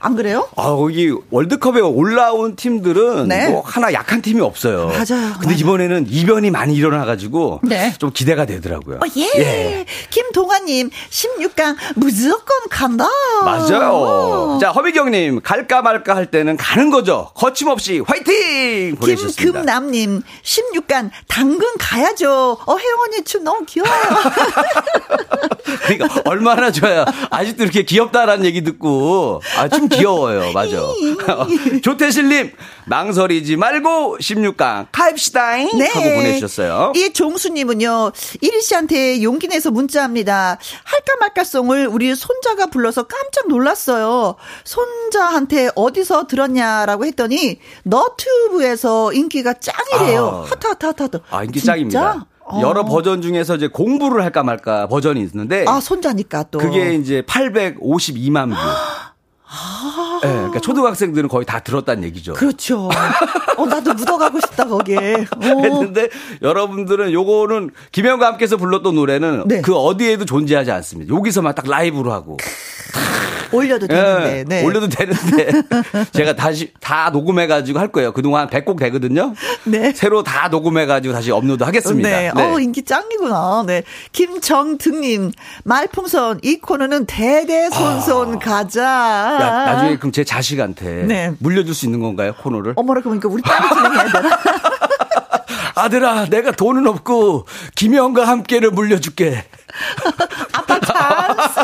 [0.03, 0.47] 시- 안 그래요?
[0.57, 3.49] 아, 여기 월드컵에 올라온 팀들은 네.
[3.49, 4.87] 뭐 하나 약한 팀이 없어요.
[4.87, 5.33] 맞아요.
[5.33, 5.57] 근데 맞아요.
[5.57, 7.93] 이번에는 이변이 많이 일어나가지고 네.
[7.99, 8.97] 좀 기대가 되더라고요.
[8.97, 9.85] 어, 예.
[10.09, 13.07] 김동환님, 16강 무조건 간다.
[13.43, 14.57] 맞아요.
[14.61, 17.29] 자, 허미경님, 갈까 말까 할 때는 가는 거죠.
[17.35, 18.95] 거침없이 화이팅!
[18.95, 19.59] 보내주셨습니다.
[19.61, 22.57] 김금남님, 16강 당근 가야죠.
[22.65, 23.93] 어, 혜영 언니 춤 너무 귀여워요.
[25.63, 27.05] 그러니까 얼마나 좋아요.
[27.29, 30.51] 아직도 이렇게 귀엽다라는 얘기 듣고 아 좀 귀여워요.
[30.53, 30.77] 맞아.
[31.83, 32.51] 조태실님
[32.85, 36.93] 망설이지 말고 16강 가입시다잉 하고 보내주셨어요.
[36.95, 40.57] 이 종수님은요, 이리 씨한테 용기 내서 문자합니다.
[40.83, 44.35] 할까 말까송을 우리 손자가 불러서 깜짝 놀랐어요.
[44.63, 50.43] 손자한테 어디서 들었냐라고 했더니 너튜브에서 인기가 짱이래요.
[50.45, 50.49] 아.
[50.49, 51.19] 하트 하트 하트 하트.
[51.29, 51.73] 아 인기 진짜?
[51.73, 52.25] 짱입니다.
[52.45, 52.61] 어.
[52.61, 56.59] 여러 버전 중에서 이제 공부를 할까 말까 버전이 있는데 아 손자니까 또.
[56.59, 58.55] 그게 이제 852만 뷰.
[60.23, 62.33] 네, 그러니까 초등학생들은 거의 다 들었다는 얘기죠.
[62.33, 62.89] 그렇죠.
[63.57, 65.13] 어 나도 묻어가고 싶다 거기에.
[65.13, 65.25] 어.
[65.63, 66.09] 했는데
[66.41, 69.61] 여러분들은 요거는 김영과 함께서 불렀던 노래는 네.
[69.61, 71.15] 그 어디에도 존재하지 않습니다.
[71.15, 72.37] 여기서만 딱 라이브로 하고
[73.53, 74.43] 올려도 예, 되는데.
[74.47, 74.63] 네.
[74.65, 75.63] 올려도 되는데
[76.11, 78.11] 제가 다시 다 녹음해가지고 할 거예요.
[78.11, 79.33] 그동안 100곡 되거든요.
[79.65, 79.93] 네.
[79.93, 82.09] 새로 다 녹음해가지고 다시 업로드 하겠습니다.
[82.09, 82.31] 네.
[82.35, 83.63] 어, 인기 짱이구나.
[83.67, 83.83] 네.
[84.11, 85.31] 김정등님,
[85.63, 88.83] 말풍선, 이 코너는 대대손손 가자.
[88.83, 89.41] 아.
[89.41, 91.33] 야, 나중에 그럼 제 자식한테 네.
[91.39, 92.73] 물려줄 수 있는 건가요 코너를?
[92.75, 94.39] 어머나, 그러니까 우리 딸이 진행해야 되나?
[95.75, 99.43] 아들아, 내가 돈은 없고 김영과 함께를 물려줄게.
[100.93, 101.59] 찬스.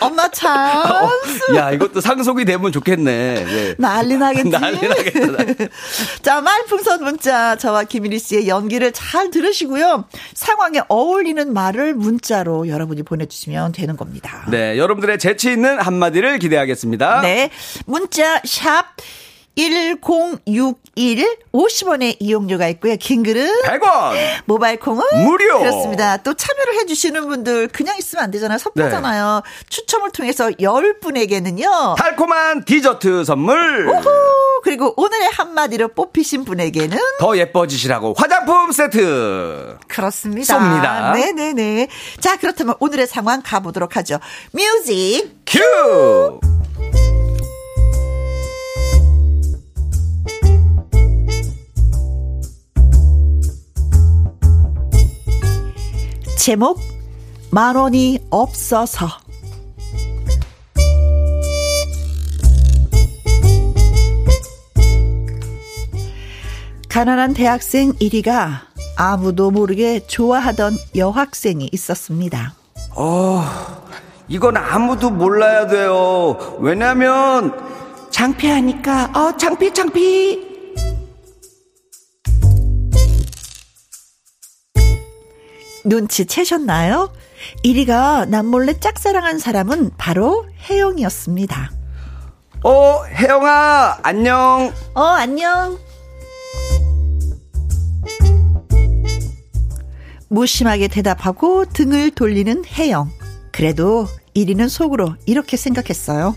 [0.00, 1.54] 엄마 찬스.
[1.56, 3.12] 야, 이것도 상속이 되면 좋겠네.
[3.12, 3.74] 예.
[3.78, 4.50] 난리 나겠지.
[4.50, 5.68] 난리 나겠다.
[6.22, 7.56] 자, 말풍선 문자.
[7.56, 10.04] 저와 김일희 씨의 연기를 잘 들으시고요.
[10.34, 14.44] 상황에 어울리는 말을 문자로 여러분이 보내주시면 되는 겁니다.
[14.50, 17.20] 네, 여러분들의 재치 있는 한마디를 기대하겠습니다.
[17.22, 17.50] 네.
[17.86, 18.86] 문자 샵
[19.56, 22.96] 1061 50원의 이용료가 있고요.
[22.98, 24.14] 긴 글은 100원!
[24.46, 25.58] 모바일 콩은 무료!
[25.58, 26.16] 그렇습니다.
[26.18, 28.58] 또 참여를 해 주시는 분들 그냥 있으면 안 되잖아요.
[28.58, 29.42] 섭하잖아요.
[29.44, 29.64] 네.
[29.68, 31.96] 추첨을 통해서 10분에게는요.
[31.96, 33.88] 달콤한 디저트 선물!
[33.88, 34.00] 오,
[34.62, 39.78] 그리고 오늘의 한마디로 뽑히신 분에게는 더 예뻐지시라고 화장품 세트!
[39.88, 40.58] 그렇습니다.
[40.58, 41.12] 쏩니다.
[41.14, 41.88] 네 네 네.
[42.20, 44.18] 자, 그렇다면 오늘의 상황 가 보도록 하죠.
[44.52, 46.40] 뮤직 큐!
[56.40, 56.80] 제목
[57.50, 59.06] 만 원이 없어서
[66.88, 68.60] 가난한 대학생 1위가
[68.96, 72.54] 아무도 모르게 좋아하던 여학생이 있었습니다.
[72.96, 73.44] 어,
[74.26, 76.38] 이건 아무도 몰라야 돼요.
[76.58, 77.52] 왜냐면,
[78.10, 80.49] 창피하니까, 어, 창피, 창피!
[85.84, 87.12] 눈치채셨나요?
[87.64, 91.70] 1위가 남몰래 짝사랑한 사람은 바로 혜영이었습니다.
[92.62, 94.72] 어, 혜영아, 안녕.
[94.94, 95.78] 어, 안녕.
[100.28, 103.10] 무심하게 대답하고 등을 돌리는 혜영.
[103.50, 104.06] 그래도
[104.36, 106.36] 1위는 속으로 이렇게 생각했어요.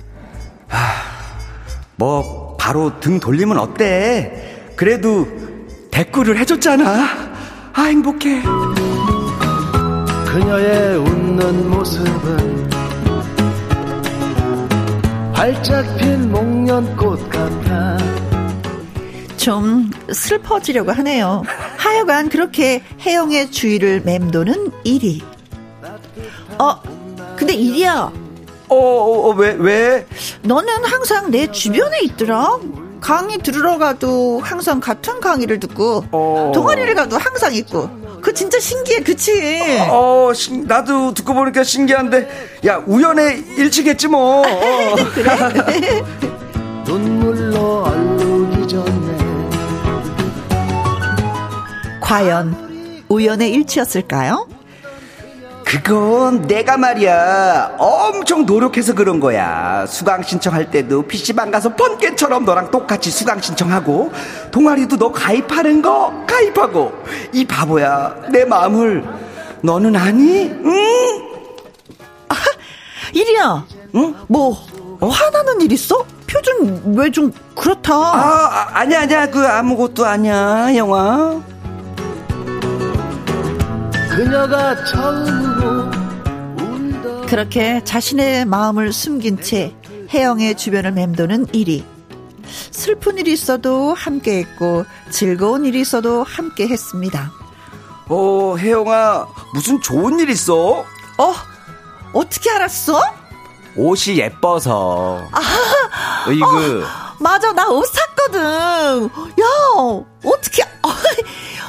[1.96, 4.72] 뭐, 바로 등 돌리면 어때?
[4.76, 5.28] 그래도
[5.92, 7.34] 댓글을 해줬잖아.
[7.74, 8.42] 아, 행복해.
[10.34, 12.70] 그녀의 웃는 모습은
[15.32, 17.98] 활짝 핀 목련꽃 같아.
[19.38, 21.44] 좀 슬퍼지려고 하네요.
[21.78, 25.22] 하여간 그렇게 혜영의 주위를 맴도는 일이.
[26.58, 26.82] 어,
[27.36, 28.12] 근데 일이야.
[28.70, 30.08] 어, 어, 어, 왜, 왜?
[30.42, 32.58] 너는 항상 내 주변에 있더라.
[33.02, 36.52] 강의 들으러 가도 항상 같은 강의를 듣고, 어.
[36.56, 38.02] 동아리를 가도 항상 있고.
[38.24, 39.78] 그 진짜 신기해, 그치?
[39.90, 42.30] 어, 신, 나도 듣고 보니까 신기한데,
[42.66, 44.42] 야, 우연의 일치겠지 뭐.
[45.14, 46.02] 그래?
[46.86, 49.50] 눈물로 얼룩이 졌네.
[52.00, 54.48] 과연 우연의 일치였을까요?
[55.82, 63.10] 그건 내가 말이야 엄청 노력해서 그런 거야 수강 신청할 때도 PC방 가서 번개처럼 너랑 똑같이
[63.10, 64.12] 수강 신청하고
[64.52, 66.94] 동아리도 너 가입하는 거 가입하고
[67.32, 69.04] 이 바보야 내 마음을
[69.62, 70.44] 너는 아니?
[70.44, 70.72] 응?
[72.30, 72.36] 아,
[73.12, 73.66] 이리야
[73.96, 74.14] 응?
[74.28, 74.56] 뭐
[75.02, 76.06] 화나는 일 있어?
[76.28, 81.42] 표정 왜 좀 그렇다 아, 아 아니야 아니야 그 아무것도 아니야 영화
[84.10, 85.53] 그녀가 처음으로
[87.28, 89.76] 그렇게 자신의 마음을 숨긴 채
[90.14, 91.84] 혜영의 주변을 맴도는 일이
[92.72, 97.32] 슬픈 일이 있어도 함께 했고 즐거운 일이 있어도 함께 했습니다.
[98.10, 100.86] 어, 혜영아, 무슨 좋은 일 있어?
[101.18, 101.34] 어,
[102.14, 103.02] 어떻게 알았어?
[103.76, 105.28] 옷이 예뻐서.
[105.32, 106.46] 아, 이거.
[106.48, 106.84] 어,
[107.20, 108.42] 맞아, 나 옷 샀거든.
[109.06, 109.46] 야,
[110.24, 110.62] 어떻게,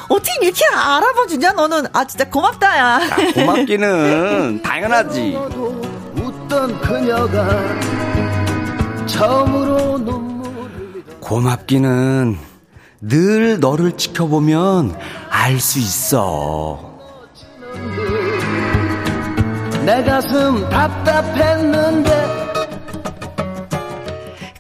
[0.09, 1.87] 어떻게 이렇게 알아봐 주냐 너는?
[1.93, 5.37] 아 진짜 고맙다 야, 야 고맙기는 당연하지.
[6.17, 7.49] 웃던 그녀가
[9.07, 12.39] 처음으로 눈물을 고맙기는
[13.01, 14.97] 늘 너를 지켜보면
[15.31, 16.93] 알 수 있어.
[19.85, 22.45] 내 가슴 답답했는데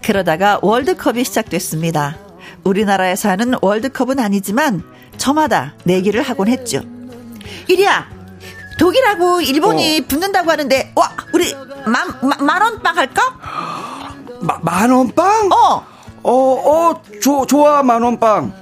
[0.04, 2.18] 그러다가 월드컵이 시작됐습니다.
[2.62, 4.82] 우리나라에서 하는 월드컵은 아니지만
[5.24, 6.82] 저마다 내기를 하곤 했죠.
[7.66, 8.06] 이리야,
[8.78, 10.04] 독일하고 일본이 어.
[10.06, 11.54] 붙는다고 하는데, 와, 우리
[11.86, 13.38] 만, 만, 만 원빵 할까?
[14.42, 15.50] 마, 만원빵?
[15.50, 15.86] 어.
[16.24, 18.52] 어, 어, 조, 좋아, 만원빵.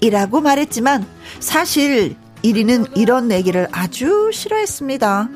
[0.00, 1.06] 이라고 말했지만,
[1.40, 5.28] 사실 1위는 이런 내기를 아주 싫어했습니다.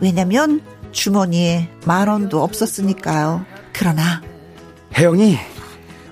[0.00, 3.44] 왜냐면 주머니에 만원도 없었으니까요.
[3.74, 4.22] 그러나,
[4.96, 5.38] 혜영이,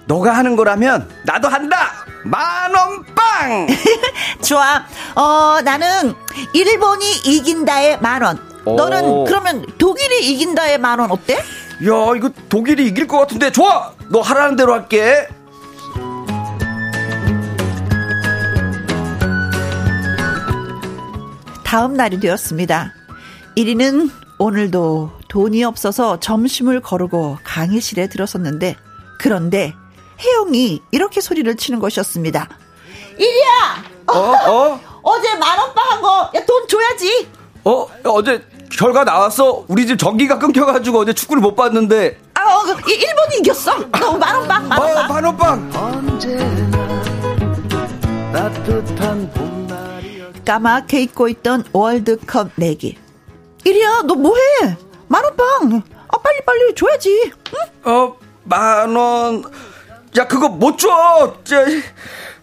[0.06, 2.05] 너가 하는 거라면 나도 한다!
[2.26, 3.66] 만원빵!
[4.42, 4.84] 좋아.
[5.14, 6.14] 어, 나는
[6.52, 8.38] 일본이 이긴다의 만원.
[8.64, 11.34] 너는 그러면 독일이 이긴다의 만원 어때?
[11.36, 13.92] 야, 이거 독일이 이길 것 같은데 좋아!
[14.10, 15.28] 너 하라는 대로 할게.
[21.64, 22.92] 다음 날이 되었습니다.
[23.56, 28.76] 1위는 오늘도 돈이 없어서 점심을 거르고 강의실에 들어섰는데
[29.18, 29.74] 그런데
[30.20, 32.48] 혜영이 이렇게 소리를 치는 것이었습니다.
[33.18, 33.84] 이리야!
[34.08, 34.12] 어?
[34.18, 34.80] 어?
[35.02, 37.28] 어제 만원빵 한 거, 야, 돈 줘야지!
[37.64, 37.86] 어?
[38.04, 39.64] 어제 결과 나왔어?
[39.68, 42.20] 우리 집 전기가 끊겨가지고 어제 축구를 못 봤는데.
[42.34, 43.76] 아, 어, 그, 일본이 이겼어.
[44.00, 45.04] 너 만원빵, 만원빵.
[45.04, 45.70] 어, 만원빵.
[50.44, 52.98] 까맣게 잊고 있던 월드컵 내기.
[53.64, 54.42] 이리야, 너 뭐해?
[55.08, 55.82] 만원빵.
[56.08, 57.32] 아, 빨리빨리 줘야지.
[57.54, 57.90] 응?
[57.90, 59.42] 어, 만원.
[60.18, 60.88] 야, 그거 못 줘!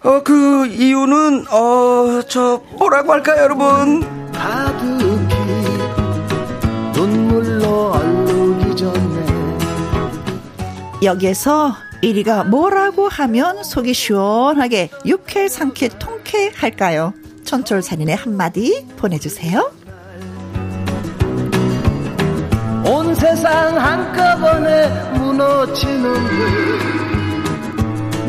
[0.03, 4.31] 어, 그 이유는, 어, 저, 뭐라고 할까 요, 여러분?
[4.31, 5.05] 가득히
[6.93, 9.25] 눈물로 얼룩이 졌네.
[11.03, 17.13] 여기에서 1위가 뭐라고 하면 속이 시원하게 육회, 상쾌, 통쾌 할까요?
[17.43, 19.71] 천철살인의 한마디 보내주세요.
[22.85, 27.02] 온 세상 한꺼번에 무너지는 듯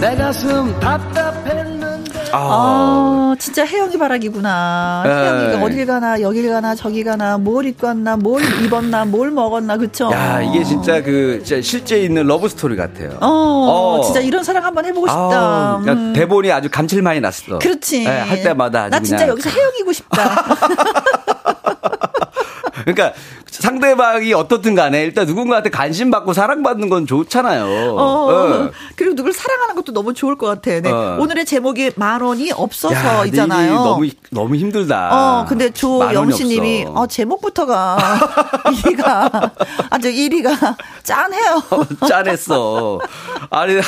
[0.04, 2.24] 내 가슴 답답했는데.
[2.30, 5.02] 아, 아 진짜 혜영이 바라기구나.
[5.02, 5.10] 네.
[5.10, 10.10] 혜영이가 어딜 가나, 여길 가나, 저기 가나, 뭘 입고 왔나, 뭘 입었나, 뭘 먹었나, 그쵸?
[10.12, 13.16] 야, 이게 진짜 그, 진짜 실제 있는 러브 스토리 같아요.
[13.22, 15.20] 어, 어, 진짜 이런 사랑 한번 해보고 싶다.
[15.20, 16.12] 아, 음.
[16.14, 17.58] 대본이 아주 감칠맛이 났어.
[17.58, 18.04] 그렇지.
[18.04, 18.90] 네, 할 때마다.
[18.90, 20.44] 나 진짜 여기서 혜영이고 싶다.
[22.84, 23.12] 그러니까
[23.46, 27.94] 상대방이 어떻든 간에 일단 누군가한테 관심 받고 사랑받는 건 좋잖아요.
[27.96, 28.70] 어, 네.
[28.96, 30.80] 그리고 누굴 사랑하는 것도 너무 좋을 것 같아.
[30.80, 30.90] 네.
[30.90, 31.16] 어.
[31.20, 33.74] 오늘의 제목이 만 원이 없어서이잖아요.
[33.74, 35.10] 너무 너무 힘들다.
[35.12, 37.96] 어, 근데 조영신님이 어, 제목부터가
[38.64, 39.50] 1위가
[39.90, 41.62] 아주 1위가 짠해요.
[42.08, 42.98] 짠했어.
[43.50, 43.80] 아니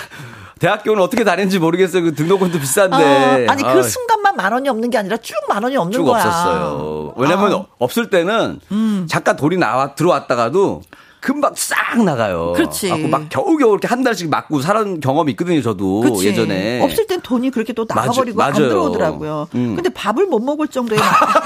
[0.58, 2.02] 대학교는 어떻게 다녔는지 모르겠어요.
[2.02, 3.46] 그 등록금도 비싼데.
[3.46, 6.04] 아, 아니 그 아, 순간만 만 원이 없는 게 아니라 쭉 만 원이 없는 쭉
[6.04, 6.16] 거야.
[6.24, 7.14] 없었어요.
[7.16, 7.64] 왜냐면 아.
[7.78, 9.06] 없을 때는 음.
[9.08, 10.82] 잠깐 돌이 나와 들어왔다가도
[11.20, 12.52] 금방 싹 나가요.
[12.54, 13.08] 그렇지.
[13.08, 16.26] 막 겨우겨우 이렇게 한 달씩 맞고 살은 경험이 있거든요, 저도 그치.
[16.28, 16.80] 예전에.
[16.82, 19.48] 없을 땐 돈이 그렇게 또 나가버리고 맞아, 안 들어오더라고요.
[19.54, 19.74] 음.
[19.74, 21.00] 근데 밥을 못 먹을 정도의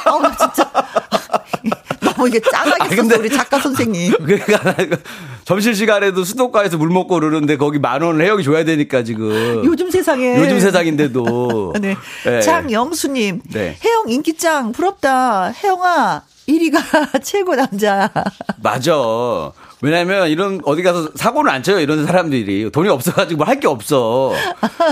[0.04, 0.70] 아우 진짜
[2.20, 4.12] 너무 이게 짠하게 썼어 우리 작가 선생님.
[4.24, 4.96] 그러니까
[5.44, 9.62] 점심 시간에도 수도가에서 물 먹고 그러는데 거기 만 원을 해영이 줘야 되니까 지금.
[9.64, 10.36] 요즘 세상에.
[10.38, 11.74] 요즘 세상인데도.
[11.80, 11.96] 네.
[12.24, 12.40] 네.
[12.42, 13.40] 장영수님.
[13.52, 13.76] 네.
[13.84, 15.50] 혜영 인기짱 부럽다.
[15.52, 16.80] 혜영아 1위가
[17.24, 18.10] 최고 남자.
[18.62, 18.92] 맞아.
[19.82, 24.34] 왜냐면 이런 어디 가서 사고는 안 쳐요 이런 사람들이 돈이 없어가지고 뭐 할 게 없어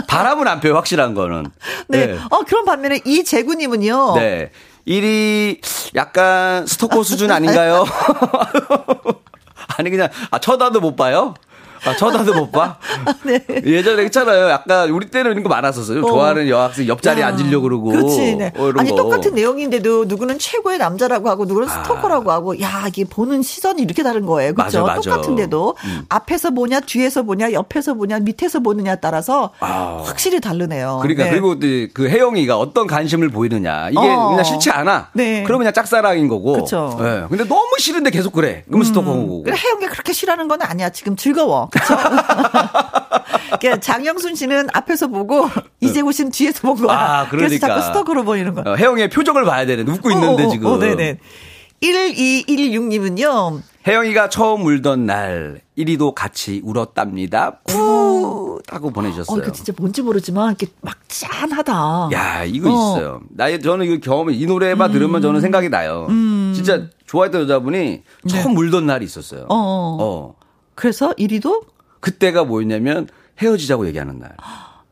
[0.06, 1.50] 바람은 안 펴요 확실한 거는
[1.88, 2.06] 네.
[2.06, 2.18] 네.
[2.30, 4.50] 어 그런 반면에 이 재구님은요 네
[4.88, 5.60] 1위
[5.94, 7.84] 약간 스토커 수준 아닌가요?
[9.76, 11.34] 아니 그냥 아 쳐다도 못 봐요
[11.84, 12.78] 아, 쳐다도 못 봐?
[13.24, 13.44] 네.
[13.64, 14.48] 예전에 있잖아요.
[14.48, 16.00] 약간 우리 때는 이런 거 많았었어요.
[16.04, 16.08] 어.
[16.08, 17.28] 좋아하는 여학생 옆자리에 야.
[17.28, 17.90] 앉으려고 그러고.
[17.90, 18.36] 그렇지.
[18.36, 18.52] 네.
[18.56, 18.96] 어, 아니, 거.
[18.96, 21.82] 똑같은 내용인데도 누구는 최고의 남자라고 하고 누구는 아.
[21.82, 24.54] 스토커라고 하고 야, 이게 보는 시선이 이렇게 다른 거예요.
[24.54, 24.86] 그렇죠?
[24.86, 26.04] 똑같은데도 음.
[26.08, 30.02] 앞에서 보냐, 뒤에서 보냐, 옆에서 보냐, 밑에서 보느냐 따라서 아.
[30.04, 30.98] 확실히 다르네요.
[31.02, 31.30] 그러니까 네.
[31.30, 31.56] 그리고
[31.92, 33.88] 그 혜영이가 어떤 관심을 보이느냐.
[33.90, 34.30] 이게 어.
[34.30, 35.10] 그냥 싫지 않아.
[35.12, 35.42] 네.
[35.44, 36.52] 그러면 그냥 짝사랑인 거고.
[36.52, 36.96] 그렇죠.
[37.00, 37.24] 네.
[37.28, 38.64] 근데 너무 싫은데 계속 그래.
[38.66, 38.88] 그러면 음.
[38.88, 39.44] 스토커고.
[39.48, 40.90] 혜영이가 그렇게 싫어하는 건 아니야.
[40.90, 41.67] 지금 즐거워.
[41.70, 41.96] 그렇죠?
[43.60, 45.48] 그러니까 장영순 씨는 앞에서 보고
[45.80, 46.96] 이재호 씨는 뒤에서 본 거야.
[46.96, 47.48] 아, 그러니까.
[47.48, 48.72] 그래서 자꾸 스토커로 보이는 거야.
[48.72, 49.90] 어, 혜영의 표정을 봐야 되네.
[49.90, 50.66] 웃고 있는데 어, 어, 지금.
[50.66, 51.18] 어, 네네.
[51.82, 53.62] 1216님은요.
[53.86, 57.60] 혜영이가 처음 울던 날 1위도 같이 울었답니다.
[57.66, 59.40] 푸 하고 보내주셨어요.
[59.40, 62.10] 어, 그 진짜 뭔지 모르지만 이렇게 막 짠하다.
[62.12, 62.72] 야 이거 어.
[62.98, 63.20] 있어요.
[63.30, 64.92] 나의 저는 이거 경험이 이 노래만 음.
[64.92, 66.06] 들으면 저는 생각이 나요.
[66.10, 66.52] 음.
[66.54, 68.60] 진짜 좋아했던 여자분이 처음 네.
[68.60, 69.46] 울던 날이 있었어요.
[69.48, 69.96] 어.
[70.00, 70.34] 어.
[70.78, 71.64] 그래서 1위도
[71.98, 73.08] 그때가 뭐였냐면
[73.42, 74.36] 헤어지자고 얘기하는 날.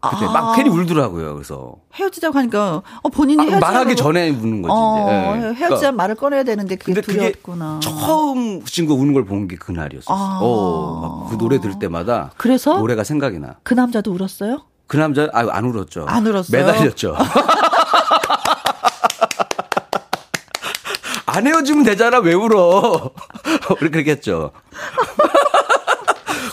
[0.00, 0.30] 그때 아.
[0.32, 1.34] 막 괜히 울더라고요.
[1.34, 4.72] 그래서 헤어지자고 하니까 어 본인이 아, 말하기 전에 우는 거지.
[4.72, 5.06] 어.
[5.08, 5.40] 네.
[5.54, 5.92] 헤어지자 그러니까.
[5.92, 7.00] 말을 꺼내야 되는데 그게.
[7.00, 7.32] 그게
[7.80, 10.12] 처음 그 친구 우는 걸 본 게 그날이었어.
[10.12, 10.40] 아.
[10.42, 13.54] 어, 그 노래 들을 때마다 그래서 노래가 생각이 나.
[13.62, 14.62] 그 남자도 울었어요?
[14.88, 16.04] 그 남자 아, 안 울었죠.
[16.08, 16.64] 안 울었어요.
[16.66, 17.16] 매달렸죠.
[21.26, 22.18] 안 헤어지면 되잖아.
[22.18, 23.10] 왜 울어?
[23.80, 24.50] 우리 그렇게 했죠.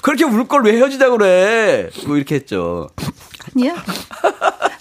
[0.04, 1.90] 그렇게 울 걸 왜 헤어지자고 그래.
[2.06, 2.90] 뭐 이렇게 했죠.
[3.56, 3.74] 아니야.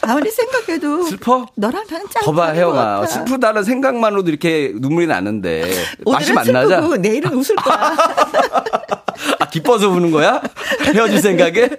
[0.03, 1.47] 아무리 생각해도 슬퍼?
[1.55, 2.23] 너랑 나는 짱.
[2.25, 5.71] 거봐 혜영아 슬프다는 생각만으로도 이렇게 눈물이 나는데
[6.05, 6.81] 맛이 만나자.
[6.99, 7.97] 내일은 웃을 거야.
[9.39, 10.43] 아 기뻐서 우는 거야?
[10.93, 11.71] 헤어질 생각에?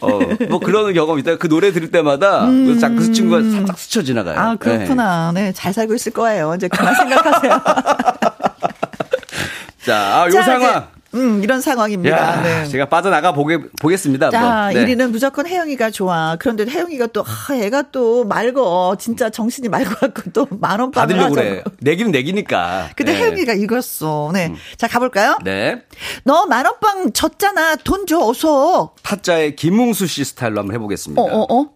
[0.00, 1.36] 어뭐 그런 경험 있다.
[1.36, 2.76] 그 노래 들을 때마다 음.
[2.98, 4.36] 그 친구가 살짝 스쳐 지나가요.
[4.40, 5.30] 아 그렇구나.
[5.32, 5.44] 네.
[5.44, 5.52] 네.
[5.52, 6.54] 잘 살고 있을 거예요.
[6.56, 7.62] 이제 그만 생각하세요.
[9.86, 10.88] 자, 아, 요 자, 상황.
[11.14, 12.16] 음, 이런 상황입니다.
[12.16, 12.66] 야, 네.
[12.68, 14.30] 제가 빠져나가 보게, 보겠습니다.
[14.30, 14.84] 자, 네.
[14.84, 16.36] 1위는 무조건 혜영이가 좋아.
[16.38, 18.96] 그런데 혜영이가 또, 아, 애가 또 맑어.
[18.98, 21.62] 진짜 정신이 맑아갖고 또 만원 받으려고 그래.
[21.80, 22.90] 내기는 내기니까.
[22.94, 23.18] 근데 네.
[23.20, 24.30] 혜영이가 이겼어.
[24.34, 24.48] 네.
[24.48, 24.56] 음.
[24.76, 25.38] 자, 가볼까요?
[25.44, 25.82] 네.
[26.24, 27.76] 너 만원빵 졌잖아.
[27.76, 28.94] 돈 줘, 어서.
[29.02, 31.22] 타짜의 김응수 씨 스타일로 한번 해보겠습니다.
[31.22, 31.70] 어, 어, 어?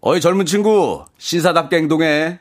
[0.00, 1.04] 어이, 젊은 친구.
[1.18, 2.40] 신사답게 행동해.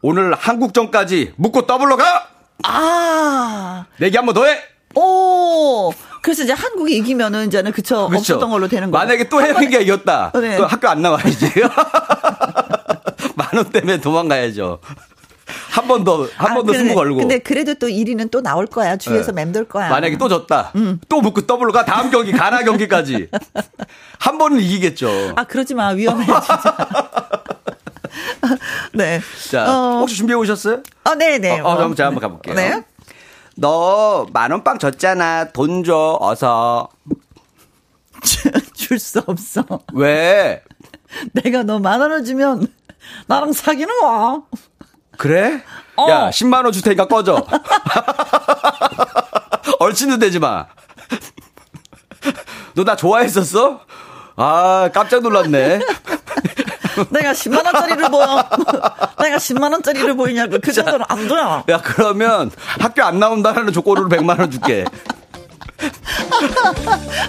[0.00, 2.28] 오늘 한국전까지 묻고 더블로 가!
[2.62, 3.86] 아.
[3.98, 4.58] 내기 한번 더 해!
[4.94, 5.92] 오.
[6.22, 8.34] 그래서 이제 한국이 이기면은 이제는 그쵸 그렇죠.
[8.34, 9.04] 없었던 걸로 되는 거예요.
[9.04, 10.32] 만약에 또 혜영이가 이겼다.
[10.34, 10.56] 네.
[10.56, 11.52] 그 학교 안 나와야지.
[13.36, 14.78] 만원 때문에 도망가야죠.
[15.70, 17.16] 한 번 더, 한 번더 아, 승부 걸고.
[17.18, 18.96] 근데 그래도 또 1위는 또 나올 거야.
[18.96, 19.44] 주위에서 네.
[19.44, 19.90] 맴돌 거야.
[19.90, 20.70] 만약에 또 졌다.
[20.76, 20.98] 음.
[21.08, 21.84] 또 묻고 더블로 가.
[21.84, 23.28] 다음 경기, 가나 경기까지.
[24.18, 25.32] 한 번은 이기겠죠.
[25.36, 25.88] 아, 그러지 마.
[25.90, 26.76] 위험해, 진짜.
[28.94, 29.20] 네.
[29.50, 29.98] 자, 어.
[29.98, 30.80] 혹시 준비해 오셨어요?
[31.04, 31.60] 어, 네네.
[31.60, 32.54] 어, 어, 그럼 제가 한번 가볼게요.
[32.54, 32.82] 네.
[33.56, 35.50] 너 만원빵 졌잖아.
[35.52, 36.88] 돈 줘, 어서.
[38.74, 39.64] 줄 수 없어.
[39.94, 40.62] 왜?
[41.32, 42.66] 내가 너 만 원을 주면
[43.26, 44.40] 나랑 사귀는 거야.
[45.18, 45.62] 그래?
[45.96, 46.08] 어.
[46.10, 47.44] 야, 10만 원 줄 테니까 꺼져.
[49.78, 50.66] 얼씬도 되지 마.
[52.74, 53.80] 너 나 좋아했었어?
[54.36, 55.78] 아, 깜짝 놀랐네.
[57.10, 58.26] 내가 10만 원짜리를 보여.
[59.22, 60.58] 내가 10만 원짜리를 보이냐고.
[60.62, 61.64] 그 정도는 안 돼요.
[61.68, 64.84] 야, 그러면 학교 안 나온다는 조건으로 100만 원 줄게.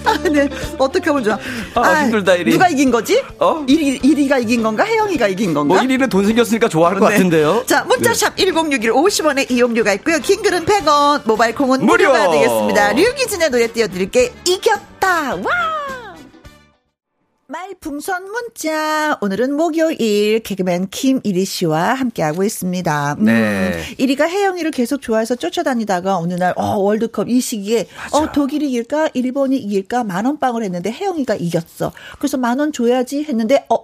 [0.05, 0.47] 아, 네.
[0.77, 1.37] 어떻게 하면 좋아?
[1.75, 2.51] 아, 아, 힘들다, 1위.
[2.51, 3.21] 누가 이긴 거지?
[3.39, 3.65] 어?
[3.65, 4.83] 1위, 1위가 이긴 건가?
[4.83, 5.75] 혜영이가 이긴 건가?
[5.75, 6.99] 뭐 1위는 돈 생겼으니까 좋아할 네.
[6.99, 7.63] 것 같은데요?
[7.65, 8.45] 자, 문자샵 네.
[8.45, 10.19] 1061 50원의 이용료가 있고요.
[10.19, 12.09] 킹글은 100원, 모바일 콩은 무료.
[12.11, 12.93] 무료가 되겠습니다.
[12.93, 14.33] 류기진의 노래 띄워드릴게.
[14.45, 15.35] 이겼다.
[15.35, 15.41] 와!
[17.47, 19.19] 말풍선 문자.
[19.21, 23.17] 오늘은 목요일 개그맨 김일희 씨와 함께하고 있습니다.
[23.19, 23.83] 음, 네.
[23.99, 29.09] 일희가 혜영이를 계속 좋아해서 쫓아다니다가 어느 날, 어, 월드컵 이 시기에, 어, 독일이 이길까?
[29.13, 30.03] 일본이 이길까?
[30.05, 31.91] 만원빵을 했는데 혜영이가 이겼어.
[32.17, 33.77] 그래서 만 원 줘야지 했는데, 어,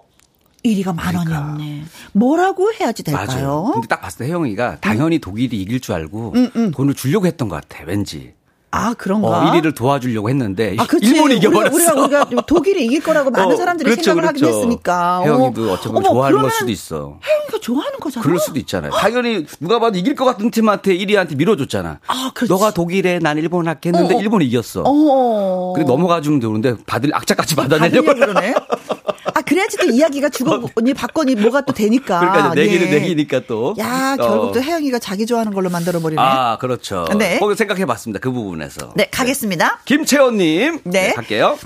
[0.65, 1.83] 1위가 만 원이었네.
[2.13, 3.27] 뭐라고 해야지 될까요?
[3.27, 3.45] 그러니까.
[3.47, 3.71] 맞아요.
[3.73, 6.33] 근데 딱 봤을 때 혜영이가 당연히 독일이 이길 줄 알고
[6.73, 7.83] 돈을 주려고 했던 것 같아.
[7.85, 8.33] 왠지.
[8.73, 9.27] 아, 그런가?
[9.27, 11.07] 어, 1위를 도와주려고 했는데 아, 그치.
[11.07, 11.73] 일본이 이겨버렸어.
[11.75, 14.45] 우리가, 우리가, 우리가 독일이 이길 거라고 많은 어, 사람들이 그렇죠, 생각을 그렇죠.
[14.45, 15.21] 하긴 했으니까.
[15.23, 15.73] 혜영이도 어.
[15.73, 17.19] 어쩌면 어머, 좋아하는 걸 수도 있어.
[17.25, 18.23] 혜영이가 좋아하는 거잖아.
[18.23, 18.91] 그럴 수도 있잖아요.
[18.91, 21.99] 당연히 누가 봐도 이길 것 같은 팀한테 1위한테 밀어줬잖아.
[22.07, 22.51] 아, 그렇지.
[22.51, 24.21] 너가 독일에 난 일본 할게 했는데 어, 어.
[24.21, 24.83] 일본이 이겼어.
[24.85, 25.73] 어.
[25.75, 28.53] 그래 넘어가 주면 되는데 받을 악착같이 받아내려고 그러네.
[29.51, 32.19] 아, 그래야지 또 이야기가 주거니 받거니 뭐가 또 되니까.
[32.19, 32.99] 그러니까 내기는 네.
[32.99, 33.75] 내기니까 또.
[33.79, 34.23] 야, 어.
[34.23, 36.21] 결국 또 혜영이가 자기 좋아하는 걸로 만들어 버리네.
[36.21, 37.05] 아, 그렇죠.
[37.17, 37.39] 네.
[37.39, 38.19] 거기 생각해봤습니다.
[38.19, 38.93] 그 부분에서.
[38.95, 39.79] 네, 가겠습니다.
[39.85, 40.79] 김채원님.
[40.85, 41.13] 네.
[41.15, 41.57] 할게요.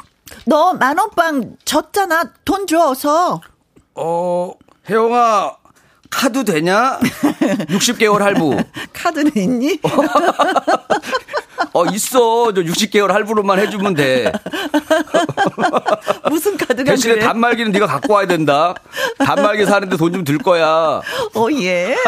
[0.45, 2.31] 너 만원빵 졌잖아.
[2.43, 3.41] 돈 줘서.
[3.93, 4.51] 어,
[4.89, 5.55] 혜영아,
[6.09, 6.97] 카드 되냐?
[7.69, 8.57] 60개월 할부.
[8.93, 9.79] 카드는 있니?
[11.73, 12.53] 어, 있어.
[12.53, 14.31] 저 60개월 할부로만 해주면 돼.
[16.29, 17.25] 무슨 카드가 대신에 그래?
[17.25, 18.73] 단말기는 네가 갖고 와야 된다.
[19.19, 20.65] 단말기 사는데 돈 좀 들 거야.
[21.33, 21.95] 어, 예.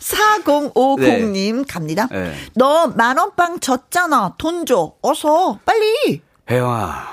[0.00, 2.08] 4050님 갑니다.
[2.10, 2.34] 네.
[2.54, 4.34] 너 만원빵 졌잖아.
[4.38, 4.92] 돈 줘.
[5.02, 5.58] 어서.
[5.64, 6.22] 빨리.
[6.50, 7.08] 혜영아,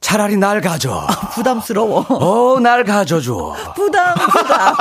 [0.00, 1.06] 차라리 날 가져.
[1.34, 2.06] 부담스러워.
[2.08, 3.54] 어, 날 가져줘.
[3.74, 4.74] 부담, 부담.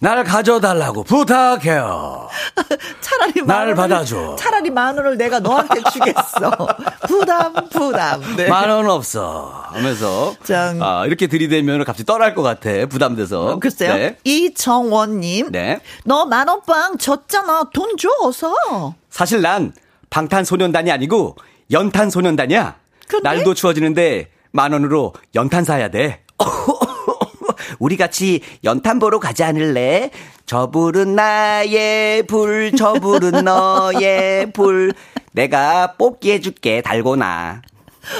[0.00, 2.28] 날 가져달라고 부탁해요.
[3.00, 4.36] 차라리 만날 원을- 받아줘.
[4.38, 6.50] 차라리 만 원을 내가 너한테 주겠어.
[7.08, 8.36] 부담, 부담.
[8.36, 8.48] 네.
[8.48, 9.62] 만원 없어.
[9.68, 10.82] 하면서 짱.
[10.82, 12.70] 아, 이렇게 들이대면 갑자기 떠날 것 같아.
[12.86, 13.52] 부담돼서.
[13.52, 13.94] 어, 글쎄요.
[13.94, 14.18] 네.
[14.24, 15.52] 이정원님.
[15.52, 15.80] 네.
[16.04, 17.70] 너 만원빵 졌잖아.
[17.72, 18.94] 돈 줘, 어서.
[19.10, 19.72] 사실 난
[20.10, 21.36] 방탄소년단이 아니고
[21.70, 22.74] 연탄소년단이야.
[23.08, 23.22] 근데?
[23.28, 26.22] 날도 추워지는데 만 원으로 연탄 사야 돼.
[27.78, 30.10] 우리 같이 연탄 보러 가지 않을래?
[30.46, 34.92] 저 불은 나의 불, 저 불은 너의 불.
[35.32, 37.62] 내가 뽑기 해줄게, 달고나.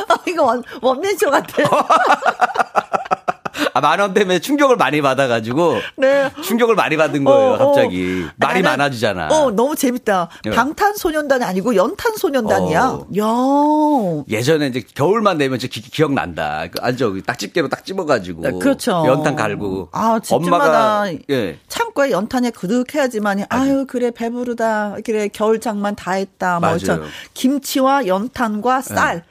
[0.09, 1.63] 아, 이거 원, 원맨쇼 같아.
[3.73, 5.79] 아, 만원 때문에 충격을 많이 받아가지고.
[5.97, 6.31] 네.
[6.43, 7.59] 충격을 많이 받은 거예요, 어, 어.
[7.73, 8.25] 갑자기.
[8.37, 9.29] 말이 나는- 많아지잖아.
[9.29, 10.29] 어, 너무 재밌다.
[10.47, 10.51] 예.
[10.51, 12.83] 방탄소년단이 아니고 연탄소년단이야.
[13.23, 14.25] 어.
[14.29, 17.21] 야 예전에 이제 겨울만 되면 기, 억난다 그 알죠?
[17.23, 18.43] 딱집게로 딱 집어가지고.
[18.43, 19.05] 네, 그렇죠.
[19.07, 19.89] 연탄 갈고.
[19.93, 20.65] 아, 집집마다
[21.01, 21.59] 엄마가, 예.
[21.69, 26.79] 창고에 연탄에 그득해야지만 아유 그래 배부르다 그래 겨울 장만 다 했다 뭐 맞아요.
[26.79, 27.01] 저
[27.35, 29.23] 김치와 연탄과 쌀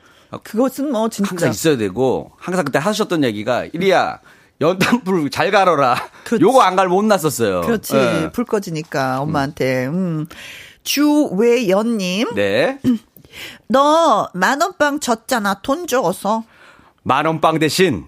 [0.43, 4.19] 그것은 뭐 진짜 항상 있어야 되고, 항상 그때 하셨던 얘기가, 이리야,
[4.61, 5.95] 연탄불 잘 갈아라.
[6.39, 7.61] 요거 안 갈면 혼났었어요.
[7.61, 8.29] 그렇지 예.
[8.31, 10.27] 불 꺼지니까 엄마한테 음.
[10.83, 12.79] 주외연 님 네.
[13.67, 16.43] 너 만원빵 졌잖아 돈 줘 어서
[17.03, 18.05] 만원빵 대신,